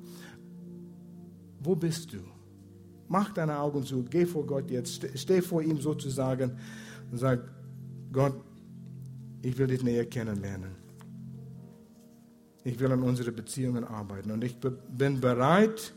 [1.61, 2.19] Wo bist du?
[3.07, 6.57] Mach deine Augen zu, geh vor Gott jetzt, steh vor ihm sozusagen
[7.11, 7.39] und sag,
[8.11, 8.35] Gott,
[9.41, 10.75] ich will dich näher kennenlernen.
[12.63, 15.93] Ich will an unsere Beziehungen arbeiten und ich bin bereit,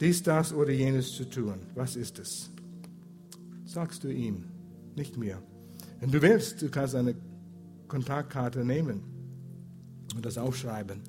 [0.00, 1.60] dies, das oder jenes zu tun.
[1.74, 2.51] Was ist es?
[3.72, 4.44] Sagst du ihm,
[4.94, 5.42] nicht mir.
[6.00, 7.14] Wenn du willst, du kannst eine
[7.88, 9.02] Kontaktkarte nehmen
[10.14, 11.00] und das aufschreiben.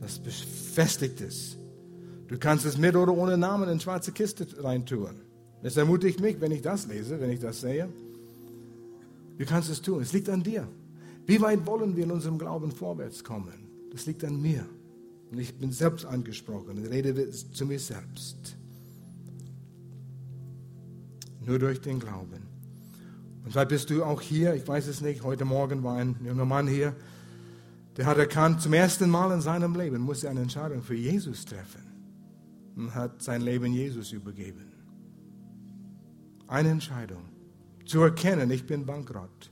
[0.00, 1.56] Das befestigt ist.
[2.28, 5.20] Du kannst es mit oder ohne Namen in schwarze Kiste reintun.
[5.62, 7.88] Das ermutigt mich, wenn ich das lese, wenn ich das sehe.
[9.38, 10.02] Du kannst es tun.
[10.02, 10.68] Es liegt an dir.
[11.26, 13.68] Wie weit wollen wir in unserem Glauben vorwärts kommen?
[13.92, 14.64] Das liegt an mir.
[15.30, 18.56] Und ich bin selbst angesprochen und rede zu mir selbst.
[21.48, 22.42] Nur durch den Glauben.
[23.42, 26.44] Und vielleicht bist du auch hier, ich weiß es nicht, heute Morgen war ein junger
[26.44, 26.94] Mann hier,
[27.96, 31.46] der hat erkannt, zum ersten Mal in seinem Leben muss er eine Entscheidung für Jesus
[31.46, 31.80] treffen
[32.76, 34.70] und hat sein Leben Jesus übergeben.
[36.48, 37.22] Eine Entscheidung.
[37.86, 39.50] Zu erkennen, ich bin bankrott.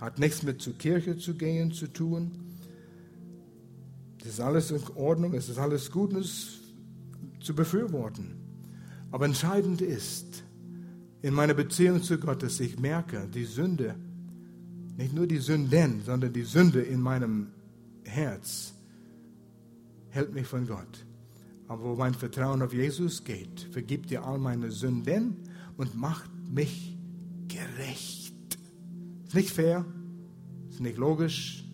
[0.00, 2.30] Hat nichts mit zur Kirche zu gehen zu tun.
[4.20, 6.60] Es ist alles in Ordnung, es ist alles gut, es
[7.40, 8.36] zu befürworten.
[9.10, 10.44] Aber entscheidend ist,
[11.24, 13.94] in meiner Beziehung zu Gott, dass ich merke, die Sünde,
[14.98, 17.46] nicht nur die Sünden, sondern die Sünde in meinem
[18.04, 18.74] Herz
[20.10, 21.06] hält mich von Gott.
[21.66, 25.38] Aber wo mein Vertrauen auf Jesus geht, vergibt dir all meine Sünden
[25.78, 26.94] und macht mich
[27.48, 28.58] gerecht.
[29.26, 29.86] Ist nicht fair,
[30.68, 31.64] ist nicht logisch.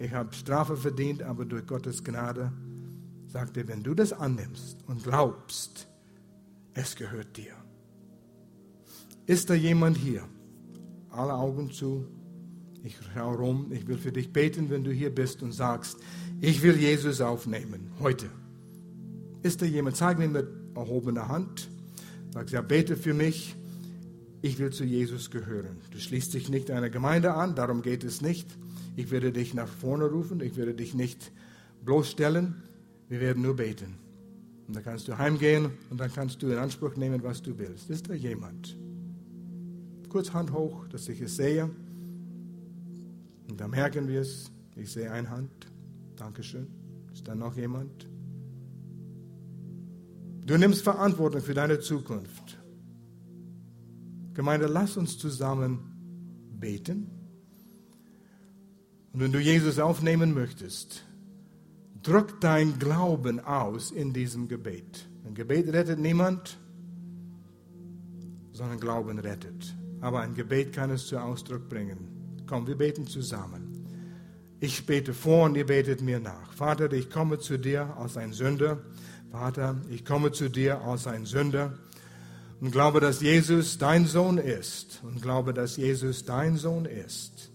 [0.00, 2.52] Ich habe Strafe verdient, aber durch Gottes Gnade
[3.28, 5.86] sagt er, wenn du das annimmst und glaubst,
[6.74, 7.54] es gehört dir.
[9.26, 10.22] Ist da jemand hier?
[11.10, 12.06] Alle Augen zu.
[12.84, 13.72] Ich schaue rum.
[13.72, 15.98] Ich will für dich beten, wenn du hier bist und sagst,
[16.40, 18.26] ich will Jesus aufnehmen heute.
[19.42, 19.96] Ist da jemand?
[19.96, 20.46] Zeig mir mit
[20.76, 21.68] erhobener Hand.
[22.32, 23.56] Sag, ja, bete für mich.
[24.42, 25.78] Ich will zu Jesus gehören.
[25.90, 28.46] Du schließt dich nicht einer Gemeinde an, darum geht es nicht.
[28.94, 31.32] Ich werde dich nach vorne rufen, ich werde dich nicht
[31.84, 32.62] bloßstellen.
[33.08, 33.98] Wir werden nur beten.
[34.68, 37.90] Und dann kannst du heimgehen und dann kannst du in Anspruch nehmen, was du willst.
[37.90, 38.76] Ist da jemand?
[40.08, 41.70] Kurz Hand hoch, dass ich es sehe.
[43.48, 44.50] Und dann merken wir es.
[44.74, 45.66] Ich sehe eine Hand.
[46.16, 46.66] Dankeschön.
[47.12, 48.08] Ist da noch jemand?
[50.44, 52.58] Du nimmst Verantwortung für deine Zukunft.
[54.34, 55.80] Gemeinde, lass uns zusammen
[56.60, 57.10] beten.
[59.12, 61.04] Und wenn du Jesus aufnehmen möchtest,
[62.02, 65.08] drück dein Glauben aus in diesem Gebet.
[65.24, 66.58] Ein Gebet rettet niemand,
[68.52, 69.74] sondern Glauben rettet.
[70.00, 72.42] Aber ein Gebet kann es zu Ausdruck bringen.
[72.46, 73.72] Komm, wir beten zusammen.
[74.60, 76.52] Ich bete vor und ihr betet mir nach.
[76.52, 78.78] Vater, ich komme zu dir als ein Sünder.
[79.30, 81.74] Vater, ich komme zu dir als ein Sünder
[82.60, 87.50] und glaube, dass Jesus dein Sohn ist und glaube, dass Jesus dein Sohn ist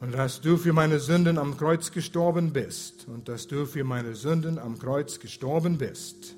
[0.00, 4.14] und dass du für meine Sünden am Kreuz gestorben bist und dass du für meine
[4.14, 6.34] Sünden am Kreuz gestorben bist.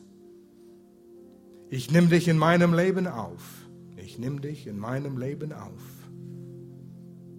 [1.70, 3.63] Ich nehme dich in meinem Leben auf.
[4.05, 5.80] Ich nehme dich in meinem Leben auf.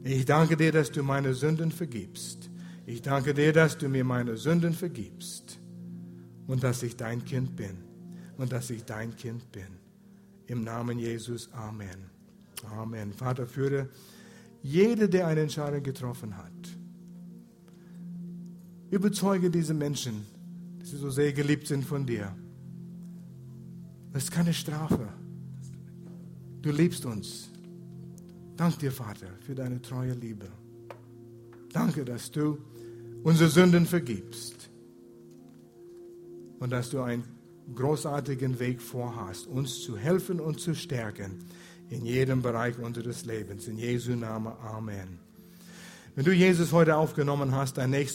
[0.04, 2.50] Ich danke dir, dass du meine Sünden vergibst.
[2.88, 5.60] Ich danke dir, dass du mir meine Sünden vergibst
[6.48, 7.78] und dass ich dein Kind bin
[8.38, 9.68] und dass ich dein Kind bin.
[10.48, 12.10] Im Namen Jesus, Amen.
[12.72, 13.14] Amen.
[13.14, 13.90] Vater, führe
[14.64, 16.52] jede, der eine Entscheidung getroffen hat.
[18.90, 20.26] Überzeuge diese Menschen,
[20.80, 22.36] dass sie so sehr geliebt sind von dir.
[24.14, 25.08] Das ist keine Strafe.
[26.66, 27.52] Du liebst uns.
[28.58, 30.48] Dank dir, Vater, für deine treue Liebe.
[31.72, 32.58] Danke, dass du
[33.22, 34.72] unsere Sünden vergibst
[36.58, 37.24] und dass du einen
[37.76, 41.46] großartigen Weg vorhast, uns zu helfen und zu stärken
[41.92, 43.68] in jedem Bereich unseres Lebens.
[43.68, 44.54] In Jesu Namen.
[44.64, 45.20] Amen.
[46.16, 48.14] Wenn du Jesus heute aufgenommen hast, dein nächster